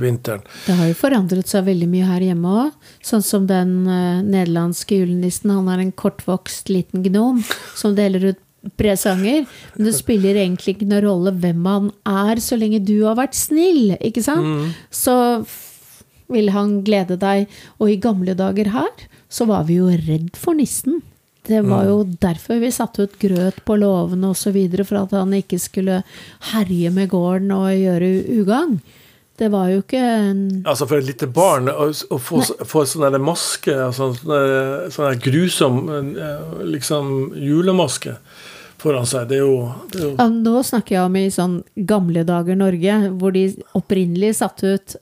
vinteren. 0.00 0.40
Det 0.64 0.74
har 0.78 0.88
jo 0.88 0.96
forandret 0.96 1.50
seg 1.50 1.66
veldig 1.66 1.88
mye 1.92 2.06
her 2.08 2.24
hjemme 2.24 2.54
òg. 2.62 2.88
Sånn 3.04 3.22
som 3.22 3.44
den 3.46 3.82
uh, 3.84 4.24
nederlandske 4.24 5.02
julenissen. 5.02 5.52
Han 5.52 5.68
er 5.68 5.84
en 5.84 5.92
kortvokst 5.92 6.72
liten 6.72 7.04
gnom 7.04 7.42
som 7.76 7.94
deler 7.98 8.32
ut 8.32 8.42
presanger. 8.80 9.44
Men 9.76 9.90
det 9.90 9.94
spiller 9.98 10.40
egentlig 10.40 10.76
ikke 10.76 10.88
noen 10.88 11.04
rolle 11.04 11.34
hvem 11.38 11.68
han 11.68 11.92
er, 12.08 12.40
så 12.42 12.58
lenge 12.58 12.82
du 12.82 12.96
har 13.04 13.18
vært 13.20 13.36
snill, 13.38 13.94
ikke 14.00 14.24
sant? 14.24 14.74
Så 14.90 15.14
vil 16.32 16.50
han 16.54 16.80
glede 16.86 17.18
deg. 17.20 17.52
Og 17.78 17.92
i 17.92 18.00
gamle 18.02 18.34
dager 18.38 18.72
her, 18.74 19.06
så 19.36 19.46
var 19.48 19.66
vi 19.68 19.78
jo 19.80 19.90
redd 19.92 20.32
for 20.40 20.56
nissen. 20.56 21.02
Det 21.46 21.60
var 21.62 21.84
jo 21.86 22.00
derfor 22.02 22.58
vi 22.58 22.72
satte 22.74 23.06
ut 23.06 23.18
grøt 23.22 23.60
på 23.64 23.76
låvene 23.78 24.32
osv., 24.32 24.56
for 24.82 24.98
at 25.04 25.12
han 25.14 25.34
ikke 25.36 25.60
skulle 25.62 26.00
herje 26.52 26.90
med 26.90 27.12
gården 27.12 27.52
og 27.54 27.68
gjøre 27.70 28.08
ugagn. 28.40 28.80
Det 29.36 29.50
var 29.52 29.68
jo 29.68 29.82
ikke 29.82 30.00
en 30.00 30.38
Altså 30.64 30.86
For 30.88 30.96
et 30.96 31.10
lite 31.10 31.26
barn 31.28 31.68
å, 31.68 31.90
å 31.92 32.18
få, 32.18 32.40
få 32.64 32.86
sånn 32.88 33.18
maske, 33.20 33.74
altså, 33.84 34.14
sånn 34.16 34.92
sånn 34.94 35.18
grusom 35.20 35.82
liksom 36.64 37.34
julemaske 37.36 38.16
foran 38.80 39.06
seg, 39.08 39.28
det 39.30 39.38
er 39.38 39.44
jo, 39.44 39.60
det 39.92 40.00
er 40.00 40.06
jo 40.06 40.14
Ja, 40.18 40.26
nå 40.30 40.62
snakker 40.64 40.96
jeg 40.96 41.08
om 41.08 41.18
i 41.18 41.26
sånn 41.32 41.56
gamle 41.88 42.24
dager 42.28 42.58
Norge, 42.58 42.96
hvor 43.20 43.32
de 43.36 43.46
opprinnelig 43.76 44.34
satte 44.40 44.76
ut 44.76 44.96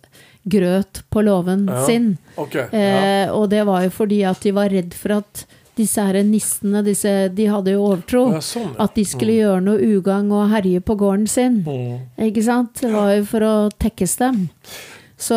grøt 0.48 1.02
på 1.10 1.22
låven 1.24 1.66
Ja. 1.68 1.86
sin. 1.86 2.18
Ok. 2.36 2.54
Ja. 2.54 2.68
Eh, 2.72 3.30
og 3.32 3.48
det 3.50 3.64
var 3.66 3.82
jo 3.84 3.90
fordi 3.90 4.22
at 4.28 4.40
de 4.40 4.50
var 4.52 4.68
redd 4.68 4.92
for 4.94 5.12
at 5.18 5.44
disse 5.76 5.98
her 5.98 6.14
nissene, 6.22 6.84
disse, 6.84 7.28
de 7.34 7.46
hadde 7.50 7.72
jo 7.72 7.82
overtro. 7.88 8.32
Ja, 8.32 8.38
sånn. 8.40 8.76
At 8.78 8.94
de 8.94 9.02
skulle 9.04 9.32
gjøre 9.40 9.62
noe 9.64 9.78
ugagn 9.78 10.30
og 10.30 10.50
herje 10.52 10.80
på 10.80 10.94
gården 10.96 11.26
sin. 11.28 11.64
Mm. 11.64 12.00
Ikke 12.30 12.44
sant? 12.44 12.74
Det 12.80 12.92
var 12.92 13.10
jo 13.16 13.24
for 13.24 13.40
å 13.40 13.54
tekkes 13.82 14.16
dem. 14.18 14.48
Så 15.16 15.34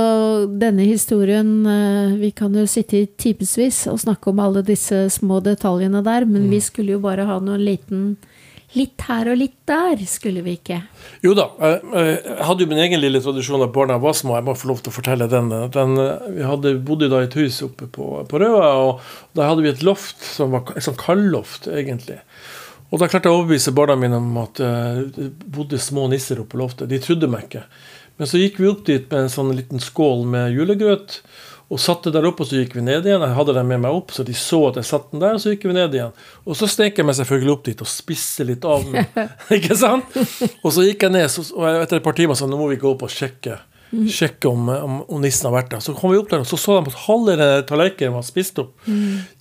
denne 0.60 0.84
historien 0.88 1.66
eh, 1.66 2.16
Vi 2.18 2.32
kan 2.32 2.54
jo 2.54 2.66
sitte 2.66 2.98
i 2.98 3.06
timevis 3.06 3.86
og 3.88 4.00
snakke 4.02 4.32
om 4.32 4.40
alle 4.40 4.64
disse 4.66 5.06
små 5.14 5.38
detaljene 5.42 6.04
der, 6.04 6.26
men 6.26 6.44
Mm. 6.48 6.50
vi 6.50 6.60
skulle 6.60 6.92
jo 6.98 7.00
bare 7.00 7.26
ha 7.26 7.40
noen 7.40 7.64
liten 7.64 8.18
Litt 8.76 9.00
her 9.08 9.30
og 9.32 9.38
litt 9.40 9.56
der, 9.70 10.02
skulle 10.12 10.42
vi 10.44 10.58
ikke? 10.58 10.82
Jo 11.24 11.32
da, 11.38 11.46
jeg, 11.62 11.78
jeg 12.26 12.48
hadde 12.50 12.66
jo 12.66 12.72
min 12.74 12.82
egen 12.84 13.00
lille 13.00 13.22
tradisjon 13.24 13.64
da 13.64 13.70
barna 13.72 13.96
var 14.04 14.18
små. 14.18 14.36
Jeg 14.36 14.48
må 14.50 14.58
få 14.60 14.72
lov 14.74 14.82
til 14.84 14.92
å 14.92 14.98
fortelle 14.98 15.30
den. 15.32 15.54
den 15.72 15.96
vi 16.36 16.44
hadde, 16.44 16.76
bodde 16.84 17.08
da 17.14 17.24
i 17.24 17.30
et 17.30 17.38
hus 17.40 17.62
oppe 17.64 17.88
på, 17.88 18.10
på 18.28 18.42
Røa, 18.44 18.74
og 18.84 19.38
der 19.40 19.48
hadde 19.48 19.64
vi 19.64 19.72
et 19.72 19.86
loft 19.88 20.20
som 20.26 20.52
var 20.52 20.74
et 20.76 20.84
sånt 20.84 21.00
kaldloft, 21.00 21.70
egentlig. 21.72 22.20
Og 22.92 23.00
da 23.00 23.08
klarte 23.12 23.28
jeg 23.28 23.36
å 23.36 23.42
overbevise 23.42 23.76
barna 23.76 23.98
mine 24.00 24.20
om 24.20 24.36
at 24.44 24.60
eh, 24.64 25.00
det 25.16 25.30
bodde 25.56 25.80
små 25.82 26.08
nisser 26.12 26.40
oppe 26.44 26.56
på 26.56 26.62
loftet. 26.62 26.92
De 26.92 27.00
trodde 27.04 27.32
meg 27.32 27.48
ikke. 27.48 27.64
Men 28.18 28.30
så 28.30 28.40
gikk 28.42 28.62
vi 28.62 28.70
opp 28.70 28.86
dit 28.88 29.08
med 29.12 29.26
en 29.26 29.32
sånn 29.32 29.52
liten 29.56 29.84
skål 29.84 30.24
med 30.28 30.56
julegrøt. 30.56 31.20
Og 31.68 31.80
satte 31.84 32.14
der 32.16 32.24
oppe, 32.30 32.46
og 32.46 32.48
så 32.48 32.62
gikk 32.62 32.78
vi 32.78 32.84
ned 32.86 33.08
igjen. 33.08 33.24
Jeg 33.26 33.36
hadde 33.36 33.54
den 33.58 33.68
med 33.68 33.82
meg 33.84 33.96
opp, 33.96 34.14
så 34.16 34.24
de 34.24 34.36
så 34.38 34.62
at 34.70 34.78
jeg 34.80 34.88
satte 34.88 35.12
den 35.12 35.24
der, 35.24 35.36
og 35.36 35.44
så 35.44 35.52
gikk 35.52 35.66
vi 35.68 35.76
ned 35.76 35.96
igjen. 35.98 36.14
Og 36.48 36.56
så 36.56 36.70
snek 36.72 36.96
jeg 36.96 37.08
meg 37.08 37.18
selvfølgelig 37.18 37.52
opp 37.54 37.66
dit 37.68 37.82
og 37.84 37.90
spiste 37.92 38.46
litt 38.48 38.68
av 38.68 38.86
den. 38.88 39.10
ikke 39.58 39.76
sant? 39.76 40.16
Og 40.62 40.72
så 40.72 40.86
gikk 40.88 41.04
jeg 41.04 41.16
ned, 41.18 41.26
så, 41.34 41.44
og 41.58 41.68
etter 41.74 42.00
et 42.00 42.06
par 42.06 42.16
timer 42.16 42.40
sa 42.40 42.48
nå 42.48 42.60
må 42.60 42.70
vi 42.72 42.80
gå 42.80 42.94
opp 42.94 43.04
og 43.04 43.12
sjekke. 43.12 43.58
Sjekke 43.88 44.50
om, 44.52 44.68
om, 44.72 44.96
om 45.12 45.22
nissen 45.24 45.48
har 45.48 45.56
vært 45.56 45.74
der. 45.76 45.84
Så 45.84 45.96
kom 45.96 46.12
vi 46.12 46.20
opp 46.20 46.32
der, 46.32 46.44
og 46.44 46.48
så 46.48 46.60
så 46.60 46.78
de 46.78 46.92
at 46.92 47.02
halve 47.06 47.50
tallerkenen 47.68 48.16
var 48.16 48.26
spist 48.28 48.60
opp. 48.64 48.88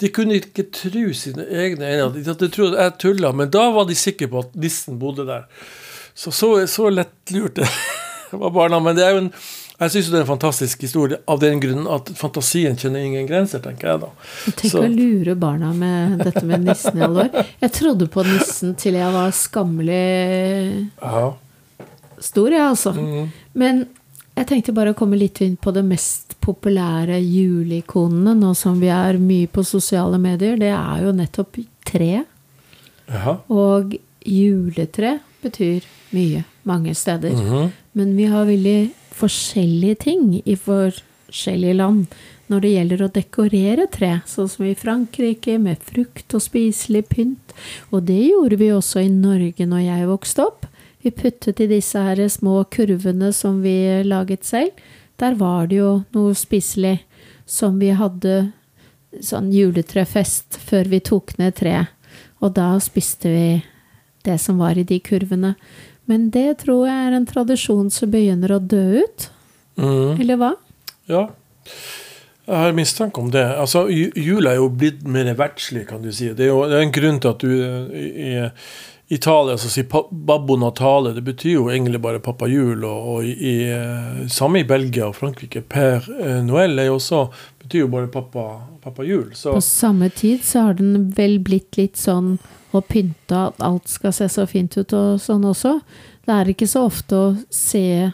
De 0.03 0.11
kunne 0.15 0.39
ikke 0.39 0.67
tro 0.75 1.05
sine 1.19 1.47
egne 1.47 1.93
øyne. 1.93 2.13
De 2.15 2.25
hadde 2.27 2.51
trodd 2.55 2.75
at 2.75 2.83
jeg 2.83 2.97
tulla, 3.05 3.31
men 3.39 3.51
da 3.55 3.69
var 3.75 3.87
de 3.87 3.99
sikre 3.99 4.31
på 4.31 4.43
at 4.43 4.59
nissen 4.59 4.99
bodde 5.03 5.27
der. 5.31 5.47
Så 6.17 6.35
så, 6.35 6.51
så 6.67 6.91
det 6.91 7.69
var 8.33 8.51
barna. 8.51 8.81
Men 8.81 8.97
det 8.97 9.07
er 9.07 9.15
jo 9.15 9.25
en 9.27 9.33
jeg 9.81 9.91
syns 9.93 10.07
det 10.11 10.19
er 10.19 10.25
en 10.25 10.31
fantastisk 10.31 10.81
historie 10.87 11.19
av 11.29 11.41
den 11.43 11.61
grunnen 11.61 11.87
at 11.93 12.09
fantasien 12.17 12.77
kjenner 12.81 13.05
ingen 13.05 13.27
grenser, 13.29 13.61
tenker 13.61 13.91
jeg 13.91 14.01
da. 14.01 14.09
Tenk 14.57 14.73
Så- 14.73 14.83
å 14.85 14.89
lure 14.89 15.35
barna 15.37 15.73
med 15.75 16.19
dette 16.25 16.43
med 16.45 16.65
nissen 16.65 16.97
i 16.97 17.03
alle 17.05 17.27
år. 17.27 17.47
Jeg 17.61 17.73
trodde 17.73 18.09
på 18.09 18.25
nissen 18.25 18.75
til 18.77 18.95
jeg 18.95 19.13
var 19.13 19.31
skammelig 19.37 20.89
Aha. 21.03 21.35
stor, 22.21 22.51
jeg, 22.51 22.61
altså. 22.71 22.93
Mm. 22.97 23.29
Men 23.55 23.87
jeg 24.37 24.47
tenkte 24.47 24.75
bare 24.75 24.93
å 24.95 24.97
komme 24.97 25.19
litt 25.19 25.41
inn 25.45 25.57
på 25.57 25.73
det 25.73 25.85
mest 25.85 26.35
populære 26.41 27.19
juleikonene, 27.21 28.35
nå 28.39 28.55
som 28.57 28.79
vi 28.81 28.89
er 28.93 29.19
mye 29.19 29.47
på 29.49 29.65
sosiale 29.65 30.19
medier. 30.19 30.57
Det 30.57 30.71
er 30.73 31.03
jo 31.05 31.13
nettopp 31.13 31.59
tre. 31.85 32.25
Aha. 33.11 33.39
Og 33.51 33.97
juletre 34.27 35.19
betyr 35.43 35.83
mye 36.17 36.45
mange 36.65 36.95
steder. 36.95 37.31
Mhm. 37.37 37.73
Men 37.95 38.17
vi 38.17 38.25
har 38.27 38.45
veldig 38.47 38.91
forskjellige 39.17 40.01
ting 40.07 40.25
i 40.45 40.57
forskjellige 40.57 41.77
land 41.79 42.07
når 42.47 42.63
det 42.63 42.73
gjelder 42.73 43.03
å 43.03 43.11
dekorere 43.11 43.87
tre, 43.91 44.13
sånn 44.29 44.49
som 44.51 44.67
i 44.69 44.77
Frankrike, 44.79 45.57
med 45.59 45.83
frukt 45.83 46.37
og 46.37 46.45
spiselig 46.45 47.03
pynt. 47.11 47.55
Og 47.91 48.07
det 48.07 48.21
gjorde 48.29 48.59
vi 48.61 48.71
også 48.75 49.03
i 49.03 49.11
Norge 49.11 49.67
når 49.67 49.83
jeg 49.83 50.11
vokste 50.13 50.47
opp. 50.47 50.69
Vi 51.03 51.11
puttet 51.15 51.61
i 51.63 51.69
disse 51.71 52.01
her 52.03 52.23
små 52.31 52.61
kurvene 52.71 53.33
som 53.35 53.61
vi 53.65 53.77
laget 54.07 54.47
selv. 54.47 54.79
Der 55.19 55.35
var 55.39 55.67
det 55.71 55.81
jo 55.81 55.91
noe 56.15 56.37
spiselig 56.39 57.01
som 57.47 57.81
vi 57.83 57.93
hadde 57.95 58.51
sånn 59.23 59.53
juletrefest 59.55 60.59
før 60.67 60.91
vi 60.93 61.01
tok 61.01 61.37
ned 61.41 61.57
treet. 61.59 61.93
Og 62.45 62.53
da 62.59 62.75
spiste 62.83 63.31
vi 63.33 63.49
det 64.27 64.37
som 64.43 64.59
var 64.59 64.79
i 64.79 64.85
de 64.87 64.99
kurvene. 65.01 65.55
Men 66.07 66.31
det 66.35 66.59
tror 66.63 66.87
jeg 66.89 67.09
er 67.09 67.17
en 67.19 67.27
tradisjon 67.27 67.91
som 67.91 68.11
begynner 68.13 68.55
å 68.57 68.61
dø 68.63 69.03
ut. 69.03 69.29
Mm. 69.77 70.21
Eller 70.23 70.41
hva? 70.41 70.53
Ja. 71.11 71.27
Jeg 72.47 72.63
har 72.63 72.77
mistanke 72.79 73.19
om 73.21 73.31
det. 73.35 73.43
Altså, 73.59 73.89
ju- 73.91 74.13
Jula 74.15 74.53
er 74.53 74.61
jo 74.61 74.69
blitt 74.71 75.03
mer 75.03 75.33
verdslig, 75.35 75.89
kan 75.89 76.03
du 76.03 76.13
si. 76.13 76.29
Det 76.33 76.47
er 76.47 76.53
jo 76.53 76.61
det 76.71 76.79
er 76.79 76.85
en 76.87 76.93
grunn 76.95 77.19
til 77.21 77.31
at 77.31 77.39
du 77.43 77.51
i, 77.91 78.51
Italia 79.09 79.55
så 79.59 79.69
sier 79.71 79.87
Babbo 80.11 80.57
Natale. 80.57 81.13
Det 81.15 81.23
betyr 81.23 81.53
jo 81.53 81.69
egentlig 81.71 82.01
bare 82.03 82.19
pappa 82.23 82.47
jul. 82.51 82.85
Og, 82.85 83.09
og 83.17 83.25
i, 83.27 83.35
i, 83.35 83.55
eh, 83.71 84.27
samme 84.31 84.63
i 84.63 84.67
Belgia 84.67 85.07
og 85.11 85.15
Frankrike. 85.19 85.63
Per 85.63 86.07
eh, 86.21 86.41
er 86.43 86.87
jo 86.87 86.97
også, 86.99 87.29
betyr 87.63 87.85
jo 87.85 87.91
bare 87.93 88.11
pappa, 88.11 88.47
pappa 88.83 89.07
jul. 89.07 89.31
Så 89.35 89.53
På 89.55 89.63
samme 89.63 90.09
tid 90.11 90.43
så 90.45 90.67
har 90.69 90.75
den 90.75 91.11
vel 91.15 91.39
blitt 91.39 91.77
litt 91.79 91.97
sånn 91.99 92.39
å 92.79 92.85
pynte 92.85 93.47
at 93.49 93.63
alt 93.65 93.89
skal 93.91 94.15
se 94.15 94.29
så 94.33 94.47
fint 94.49 94.77
ut 94.77 94.93
og 94.97 95.21
sånn 95.23 95.45
også. 95.49 95.79
Det 96.27 96.35
er 96.35 96.51
ikke 96.53 96.69
så 96.71 96.87
ofte 96.89 97.17
å 97.19 97.35
se 97.53 98.13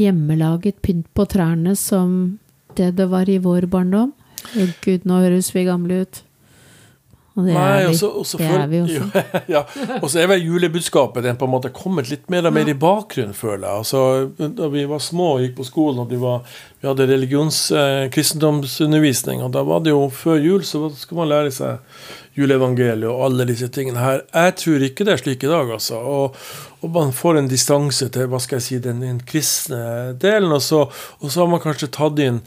hjemmelaget 0.00 0.80
pynt 0.84 1.08
på 1.16 1.26
trærne 1.28 1.76
som 1.76 2.38
det 2.78 2.94
det 2.98 3.08
var 3.10 3.28
i 3.28 3.40
vår 3.42 3.68
barndom. 3.70 4.12
Gud, 4.84 5.04
nå 5.04 5.20
høres 5.24 5.50
vi 5.54 5.66
gamle 5.68 6.02
ut. 6.04 6.22
Og 7.40 7.46
det 7.48 7.54
Nei, 7.56 7.66
er 7.80 7.88
vi. 7.88 7.96
også, 7.96 8.38
det 8.40 8.48
er 8.52 8.70
vi 8.70 8.80
også. 8.84 9.00
Jo, 9.00 9.42
ja. 9.56 9.62
Og 10.02 10.06
så 10.12 10.20
er 10.22 10.30
vel 10.34 10.44
julebudskapet 10.44 11.24
den 11.24 11.38
på 11.40 11.48
en 11.48 11.54
måte 11.54 11.72
kommet 11.74 12.10
litt 12.12 12.28
mer 12.32 12.46
og 12.50 12.54
mer 12.56 12.68
i 12.68 12.76
bakgrunnen, 12.76 13.34
føler 13.36 13.64
jeg. 13.66 13.82
Altså, 13.82 14.50
da 14.60 14.68
vi 14.72 14.84
var 14.90 15.02
små 15.04 15.30
og 15.38 15.44
gikk 15.46 15.56
på 15.60 15.68
skolen, 15.70 16.02
og 16.04 16.12
var, 16.20 16.42
vi 16.82 16.90
hadde 16.90 17.08
religions, 17.10 17.62
eh, 17.72 18.06
kristendomsundervisning, 18.12 19.42
og 19.46 19.52
da 19.56 19.62
var 19.66 19.80
det 19.84 19.94
jo 19.94 20.06
før 20.12 20.40
jul 20.42 20.64
så 20.66 20.86
skulle 20.96 21.22
man 21.24 21.32
lære 21.32 21.52
seg 21.54 21.78
juleevangeliet 22.38 23.08
og 23.10 23.24
alle 23.26 23.46
disse 23.48 23.68
tingene 23.74 24.00
her. 24.02 24.22
Jeg 24.30 24.56
tror 24.60 24.84
ikke 24.86 25.06
det 25.06 25.14
er 25.16 25.22
slik 25.22 25.44
i 25.44 25.50
dag, 25.50 25.70
altså. 25.76 25.98
Og, 25.98 26.36
og 26.80 26.92
man 26.94 27.10
får 27.16 27.40
en 27.40 27.48
distanse 27.50 28.08
til 28.14 28.28
hva 28.30 28.40
skal 28.42 28.60
jeg 28.60 28.66
si, 28.68 28.78
den, 28.84 29.02
den 29.04 29.18
kristne 29.26 30.12
delen, 30.20 30.52
og 30.56 30.62
så, 30.64 30.84
og 31.20 31.26
så 31.32 31.42
har 31.44 31.50
man 31.50 31.62
kanskje 31.64 31.90
tatt 31.96 32.20
inn 32.22 32.40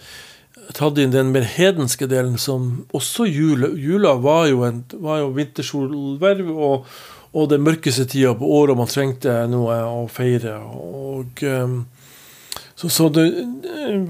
tatt 0.73 0.97
inn 1.01 1.11
den 1.13 1.33
mer 1.35 1.43
hedenske 1.47 2.07
delen, 2.09 2.37
som 2.41 2.85
også 2.95 3.27
jula, 3.27 3.73
jula 3.75 4.13
var 4.23 4.47
jo, 4.49 4.63
en, 4.67 4.83
var 5.03 5.19
jo 5.23 5.33
vintersolverv 5.35 6.53
og, 6.53 6.85
og 7.33 7.49
den 7.51 7.65
mørkeste 7.65 8.05
tida 8.09 8.35
på 8.37 8.47
året 8.59 8.77
man 8.79 8.89
trengte 8.91 9.41
noe 9.51 9.81
å 9.89 10.05
feire. 10.11 10.59
Og, 10.63 11.43
ehm, 11.43 11.83
Så, 12.75 12.89
så 12.89 13.05
det, 13.13 13.23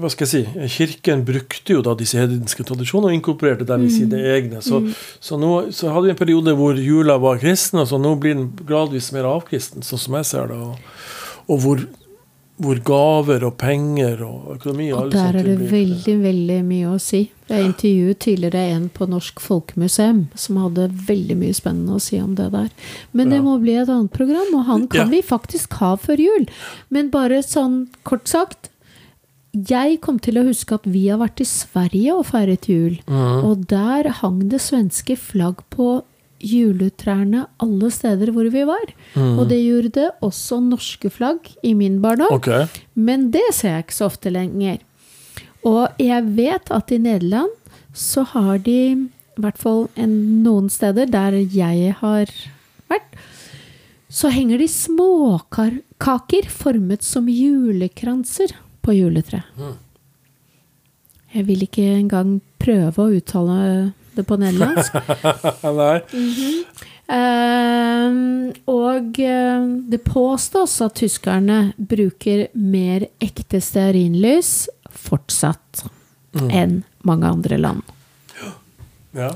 hva 0.00 0.08
skal 0.08 0.24
jeg 0.24 0.30
si, 0.32 0.68
Kirken 0.72 1.20
brukte 1.28 1.74
jo 1.76 1.82
da 1.84 1.92
disse 1.94 2.16
hedenske 2.16 2.64
tradisjonene 2.64 3.12
og 3.12 3.16
inkorporerte 3.18 3.66
dem 3.68 3.84
i 3.84 3.90
sine 3.92 4.18
egne. 4.32 4.62
Så, 4.64 4.80
så 5.20 5.36
nå 5.38 5.70
så 5.70 5.92
hadde 5.92 6.08
vi 6.08 6.14
en 6.14 6.18
periode 6.18 6.54
hvor 6.56 6.80
jula 6.80 7.18
var 7.20 7.42
kristen, 7.42 7.82
og 7.82 7.90
så 7.90 8.00
nå 8.00 8.14
blir 8.18 8.34
den 8.38 8.48
gradvis 8.64 9.10
mer 9.14 9.28
avkristen, 9.28 9.84
sånn 9.84 10.00
som 10.00 10.16
jeg 10.16 10.26
ser 10.30 10.48
det. 10.50 10.56
Og, 10.56 10.80
og 11.44 11.60
hvor, 11.60 11.84
hvor 12.62 12.78
gaver 12.86 13.42
og 13.48 13.56
penger 13.58 14.20
og 14.22 14.52
økonomi 14.56 14.92
og 14.94 15.06
Og 15.06 15.10
der 15.10 15.36
er 15.36 15.42
det 15.42 15.56
blir- 15.58 15.70
veldig, 15.72 16.14
veldig 16.22 16.58
mye 16.64 16.86
å 16.94 17.00
si. 17.00 17.30
Jeg 17.48 17.64
intervjuet 17.64 18.18
tidligere 18.20 18.62
en 18.76 18.88
på 18.88 19.08
Norsk 19.08 19.40
Folkemuseum 19.40 20.28
som 20.36 20.56
hadde 20.56 20.88
veldig 21.08 21.36
mye 21.36 21.52
spennende 21.54 21.96
å 21.96 22.00
si 22.00 22.20
om 22.20 22.34
det 22.36 22.52
der. 22.52 22.70
Men 23.12 23.28
det 23.30 23.36
Ja. 23.38 23.42
må 23.42 23.60
bli 23.60 23.74
et 23.74 23.88
annet 23.88 24.12
program, 24.12 24.54
og 24.54 24.64
han 24.66 24.86
kan 24.86 25.10
Ja. 25.10 25.10
vi 25.10 25.20
faktisk 25.22 25.72
ha 25.74 25.96
før 25.96 26.16
jul. 26.16 26.46
Men 26.90 27.10
bare 27.10 27.42
sånn 27.42 27.88
kort 28.04 28.26
sagt 28.28 28.70
Jeg 29.56 30.00
kom 30.00 30.18
til 30.18 30.34
å 30.34 30.44
huske 30.44 30.72
at 30.74 30.82
vi 30.84 31.06
har 31.06 31.18
vært 31.18 31.40
i 31.40 31.44
Sverige 31.44 32.12
og 32.12 32.26
feiret 32.26 32.66
jul. 32.66 32.98
Mm. 33.06 33.44
Og 33.44 33.68
der 33.68 34.08
hang 34.10 34.48
det 34.48 34.58
svenske 34.60 35.16
flagg 35.16 35.62
på 35.70 36.02
juletrærne 36.44 37.46
alle 37.62 37.90
steder 37.92 38.32
hvor 38.34 38.48
vi 38.52 38.64
var. 38.68 38.92
Og 39.16 39.46
det 39.50 39.60
gjorde 39.62 40.10
også 40.24 40.60
norske 40.62 41.10
flagg 41.12 41.48
i 41.64 41.74
min 41.74 42.00
barndom. 42.04 42.32
Okay. 42.36 42.68
Men 42.94 43.30
det 43.34 43.46
ser 43.56 43.78
jeg 43.78 43.86
ikke 43.86 43.98
så 43.98 44.08
ofte 44.10 44.32
lenger. 44.34 44.82
Og 45.64 45.88
jeg 46.00 46.26
vet 46.36 46.72
at 46.74 46.92
i 46.92 47.00
Nederland 47.00 47.52
så 47.94 48.24
har 48.34 48.58
de, 48.58 48.78
i 49.36 49.40
hvert 49.40 49.58
fall 49.58 49.86
en, 49.96 50.42
noen 50.44 50.68
steder 50.72 51.08
der 51.10 51.38
jeg 51.40 51.94
har 52.00 52.30
vært, 52.90 53.16
så 54.14 54.30
henger 54.30 54.60
de 54.60 54.68
småkaker 54.70 56.50
formet 56.52 57.02
som 57.02 57.26
julekranser 57.30 58.52
på 58.84 58.94
juletreet. 58.94 59.48
Jeg 61.34 61.48
vil 61.48 61.64
ikke 61.66 61.86
engang 61.96 62.36
prøve 62.62 62.94
å 62.94 63.14
uttale 63.16 63.62
det 64.18 64.26
på 64.28 64.38
nederlandsk. 64.40 64.96
Nei. 65.80 65.98
Ehm, 67.14 68.52
og 68.70 69.18
uh, 69.20 69.66
det 69.92 70.00
påstås 70.06 70.78
at 70.84 70.96
tyskerne 71.00 71.58
bruker 71.76 72.46
mer 72.56 73.08
ekte 73.22 73.60
stearinlys 73.60 74.70
fortsatt 75.04 75.84
enn 76.34 76.80
mange 77.06 77.28
andre 77.28 77.58
land. 77.60 77.82
Ja. 79.14 79.30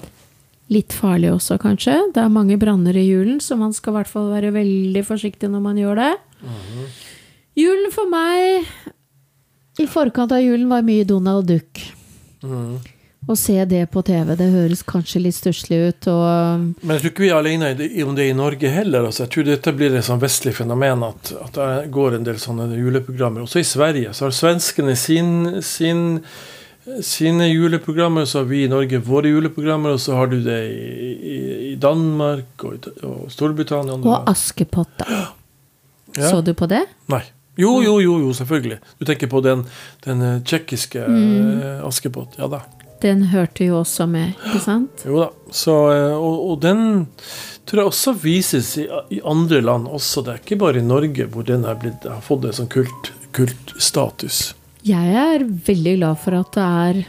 Litt 0.73 0.93
farlig 0.93 1.31
også, 1.33 1.57
kanskje. 1.63 1.95
Det 2.15 2.21
er 2.21 2.33
mange 2.33 2.59
branner 2.61 2.97
i 2.99 3.07
julen, 3.07 3.39
så 3.41 3.57
man 3.57 3.73
skal 3.77 3.95
i 3.95 3.99
hvert 4.01 4.11
fall 4.11 4.33
være 4.33 4.53
veldig 4.57 5.05
forsiktig 5.07 5.49
når 5.53 5.63
man 5.65 5.79
gjør 5.81 6.01
det. 6.03 6.13
Julen 7.59 7.91
for 7.91 8.07
meg 8.11 8.69
I 9.83 9.87
forkant 9.91 10.35
av 10.35 10.43
julen 10.43 10.69
var 10.71 10.85
mye 10.87 11.07
Donald 11.07 11.49
Duck. 11.51 11.83
Mhm. 12.43 12.79
Å 13.29 13.35
se 13.37 13.59
det 13.69 13.83
på 13.93 14.01
TV, 14.01 14.31
det 14.41 14.47
høres 14.55 14.81
kanskje 14.89 15.21
litt 15.21 15.37
stusslig 15.37 15.79
ut, 15.91 16.07
og 16.09 16.63
Men 16.81 16.95
jeg 16.95 17.03
tror 17.03 17.13
ikke 17.13 17.25
vi 17.27 17.29
er 17.29 17.37
alene 17.37 17.89
om 18.07 18.15
det 18.17 18.25
i 18.31 18.37
Norge 18.37 18.71
heller. 18.73 19.09
Altså, 19.11 19.27
jeg 19.27 19.33
tror 19.35 19.49
dette 19.51 19.75
blir 19.77 19.97
et 19.99 20.07
sånn 20.07 20.23
vestlig 20.23 20.55
fenomen 20.57 21.05
at, 21.11 21.33
at 21.37 21.59
det 21.59 21.91
går 21.93 22.17
en 22.17 22.25
del 22.25 22.41
sånne 22.41 22.71
juleprogrammer. 22.73 23.45
Også 23.45 23.61
i 23.61 23.69
Sverige 23.69 24.15
så 24.17 24.27
har 24.27 24.37
svenskene 24.37 24.97
sin, 24.97 25.61
sin, 25.61 26.03
sine 27.05 27.51
juleprogrammer, 27.51 28.25
så 28.25 28.41
har 28.41 28.49
vi 28.49 28.63
i 28.65 28.73
Norge 28.73 29.03
våre 29.05 29.35
juleprogrammer, 29.35 29.99
og 29.99 30.01
så 30.01 30.17
har 30.17 30.33
du 30.33 30.39
det 30.49 30.63
i, 30.73 31.13
i, 31.13 31.39
i 31.73 31.75
Danmark 31.77 32.65
og, 32.65 32.89
og 33.05 33.27
Storbritannia. 33.35 34.01
og 34.01 34.33
Askepott, 34.33 34.97
da. 35.05 35.27
Ja. 36.17 36.31
Så 36.31 36.41
du 36.41 36.55
på 36.57 36.67
det? 36.71 36.87
Nei. 37.13 37.27
Jo, 37.59 37.81
jo, 37.83 37.99
jo, 38.01 38.17
jo, 38.23 38.33
selvfølgelig. 38.33 38.79
Du 39.01 39.05
tenker 39.05 39.29
på 39.29 39.41
den, 39.43 39.65
den 40.07 40.21
eh, 40.23 40.43
tsjekkiske 40.47 41.03
eh, 41.03 41.87
Askepott. 41.87 42.39
Ja 42.39 42.47
da. 42.49 42.63
Den 43.03 43.29
hørte 43.31 43.69
jo 43.69 43.79
også 43.81 44.09
med, 44.11 44.33
ikke 44.49 44.63
sant? 44.65 45.05
Jo 45.07 45.21
da. 45.23 45.29
Så, 45.55 45.75
eh, 45.95 46.15
og, 46.17 46.51
og 46.51 46.57
den 46.63 46.81
tror 47.69 47.83
jeg 47.83 47.93
også 47.93 48.15
vises 48.23 48.73
i, 48.81 48.87
i 49.15 49.21
andre 49.25 49.61
land 49.63 49.87
også. 49.87 50.25
Det 50.25 50.33
er 50.33 50.43
ikke 50.43 50.61
bare 50.65 50.81
i 50.81 50.87
Norge 50.87 51.29
hvor 51.31 51.47
den 51.47 51.67
har, 51.69 51.79
blitt, 51.81 52.07
har 52.09 52.25
fått 52.25 52.49
en 52.49 52.57
sånn 52.59 52.73
kult, 52.73 53.13
kultstatus. 53.37 54.41
Jeg 54.87 55.15
er 55.21 55.45
veldig 55.45 55.97
glad 55.99 56.21
for 56.23 56.39
at 56.39 56.53
det 56.57 56.67
er 56.67 57.01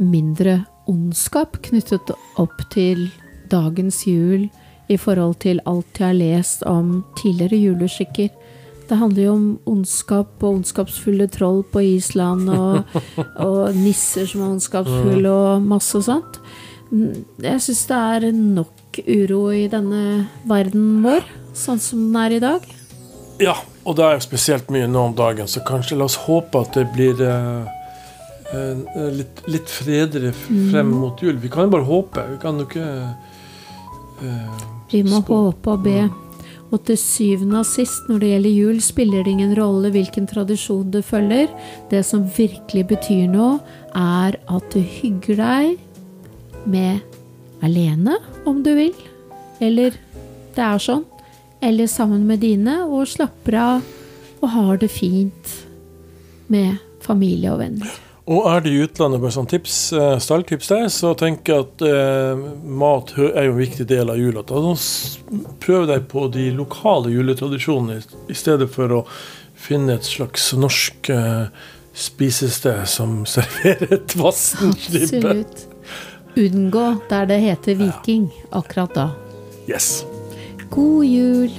mindre 0.00 0.60
ondskap 0.90 1.60
knyttet 1.62 2.10
opp 2.40 2.64
til 2.72 3.08
dagens 3.52 4.02
jul 4.08 4.48
i 4.90 4.96
forhold 4.98 5.36
til 5.44 5.60
alt 5.70 6.00
jeg 6.00 6.08
har 6.08 6.18
lest 6.18 6.64
om 6.66 7.02
tidligere 7.20 7.60
juleskikker. 7.60 8.30
Det 8.90 8.96
handler 8.98 9.22
jo 9.22 9.32
om 9.36 9.44
ondskap 9.70 10.42
og 10.42 10.56
ondskapsfulle 10.58 11.28
troll 11.30 11.60
på 11.70 11.82
Island, 11.92 12.48
og, 12.50 12.96
og 13.46 13.76
nisser 13.78 14.26
som 14.26 14.42
er 14.42 14.48
ondskapsfulle, 14.56 15.30
og 15.30 15.62
masse 15.62 16.00
sånt. 16.08 16.40
Mm, 16.90 17.20
Jeg 17.44 17.62
syns 17.62 17.84
det 17.86 18.00
er 18.16 18.26
nok 18.34 18.98
uro 19.06 19.44
i 19.54 19.68
denne 19.70 20.00
verden 20.50 21.04
vår, 21.04 21.22
sånn 21.54 21.78
som 21.78 22.00
den 22.08 22.18
er 22.18 22.34
i 22.34 22.40
dag. 22.42 22.66
Ja, 23.40 23.54
og 23.86 23.94
det 23.96 24.08
er 24.08 24.24
spesielt 24.26 24.72
mye 24.74 24.88
nå 24.90 25.04
om 25.12 25.14
dagen, 25.16 25.46
så 25.48 25.62
kanskje 25.64 25.96
la 26.00 26.08
oss 26.10 26.18
håpe 26.26 26.60
at 26.66 26.74
det 26.76 26.88
blir 26.96 27.22
eh, 27.24 27.70
eh, 28.52 29.06
litt, 29.20 29.44
litt 29.48 29.70
fredere 29.70 30.34
frem 30.34 30.90
mot 30.98 31.22
jul. 31.22 31.38
Vi 31.40 31.48
kan 31.48 31.68
jo 31.68 31.76
bare 31.78 31.86
håpe. 31.88 32.26
Vi 32.34 32.40
kan 32.42 32.58
jo 32.58 32.66
ikke 32.66 32.88
eh, 34.26 34.66
Vi 34.90 35.04
må 35.06 35.22
spå. 35.22 35.38
håpe 35.46 35.76
og 35.78 35.86
be. 35.86 35.96
Og 36.70 36.84
til 36.86 36.98
syvende 37.00 37.60
og 37.60 37.66
sist, 37.66 38.06
når 38.08 38.22
det 38.22 38.32
gjelder 38.32 38.54
jul, 38.54 38.80
spiller 38.84 39.24
det 39.26 39.34
ingen 39.34 39.54
rolle 39.58 39.90
hvilken 39.90 40.28
tradisjon 40.30 40.90
du 40.94 41.00
følger. 41.02 41.50
Det 41.90 42.04
som 42.06 42.28
virkelig 42.36 42.84
betyr 42.92 43.26
noe, 43.30 43.58
er 43.96 44.38
at 44.38 44.68
du 44.74 44.78
hygger 44.78 45.40
deg 45.40 46.66
med 46.70 47.00
alene, 47.66 48.20
om 48.46 48.62
du 48.62 48.70
vil. 48.78 48.94
Eller 49.60 49.98
det 50.54 50.66
er 50.66 50.82
sånn. 50.82 51.06
Eller 51.60 51.90
sammen 51.90 52.22
med 52.28 52.44
dine, 52.44 52.84
og 52.86 53.10
slapper 53.10 53.58
av 53.60 53.96
og 54.40 54.48
har 54.54 54.78
det 54.80 54.88
fint 54.92 55.56
med 56.48 56.78
familie 57.04 57.52
og 57.52 57.60
venner. 57.60 58.09
Og 58.30 58.44
er 58.46 58.60
det 58.62 58.70
i 58.70 58.82
utlandet, 58.84 59.18
bare 59.24 59.34
sånn 59.34 59.48
tips, 59.50 59.76
eh, 59.98 60.12
stalltips 60.22 60.68
der, 60.70 60.84
så 60.94 61.10
tenker 61.18 61.56
jeg 61.56 61.64
at 61.64 61.82
eh, 61.82 62.42
mat 62.78 63.10
er 63.18 63.48
jo 63.48 63.56
en 63.56 63.58
viktig 63.58 63.86
del 63.90 64.12
av 64.12 64.20
jula. 64.20 64.44
Prøv 64.46 65.88
deg 65.90 66.06
på 66.12 66.28
de 66.30 66.44
lokale 66.54 67.10
juletradisjonene 67.10 67.98
i- 68.30 68.38
stedet 68.38 68.70
for 68.70 68.94
å 69.00 69.06
finne 69.58 69.96
et 69.98 70.06
slags 70.06 70.52
norsk 70.54 71.10
eh, 71.10 71.48
spisested 71.92 72.86
som 72.88 73.24
serverer 73.34 73.96
et 73.98 74.14
vassent 74.20 74.86
ribbe. 74.94 75.18
Absolutt. 75.18 75.66
Unngå 76.38 76.84
der 77.10 77.26
det 77.26 77.40
heter 77.42 77.74
viking 77.82 78.28
akkurat 78.54 78.94
da. 78.94 79.08
Yes. 79.66 80.04
God 80.70 81.02
jul! 81.04 81.50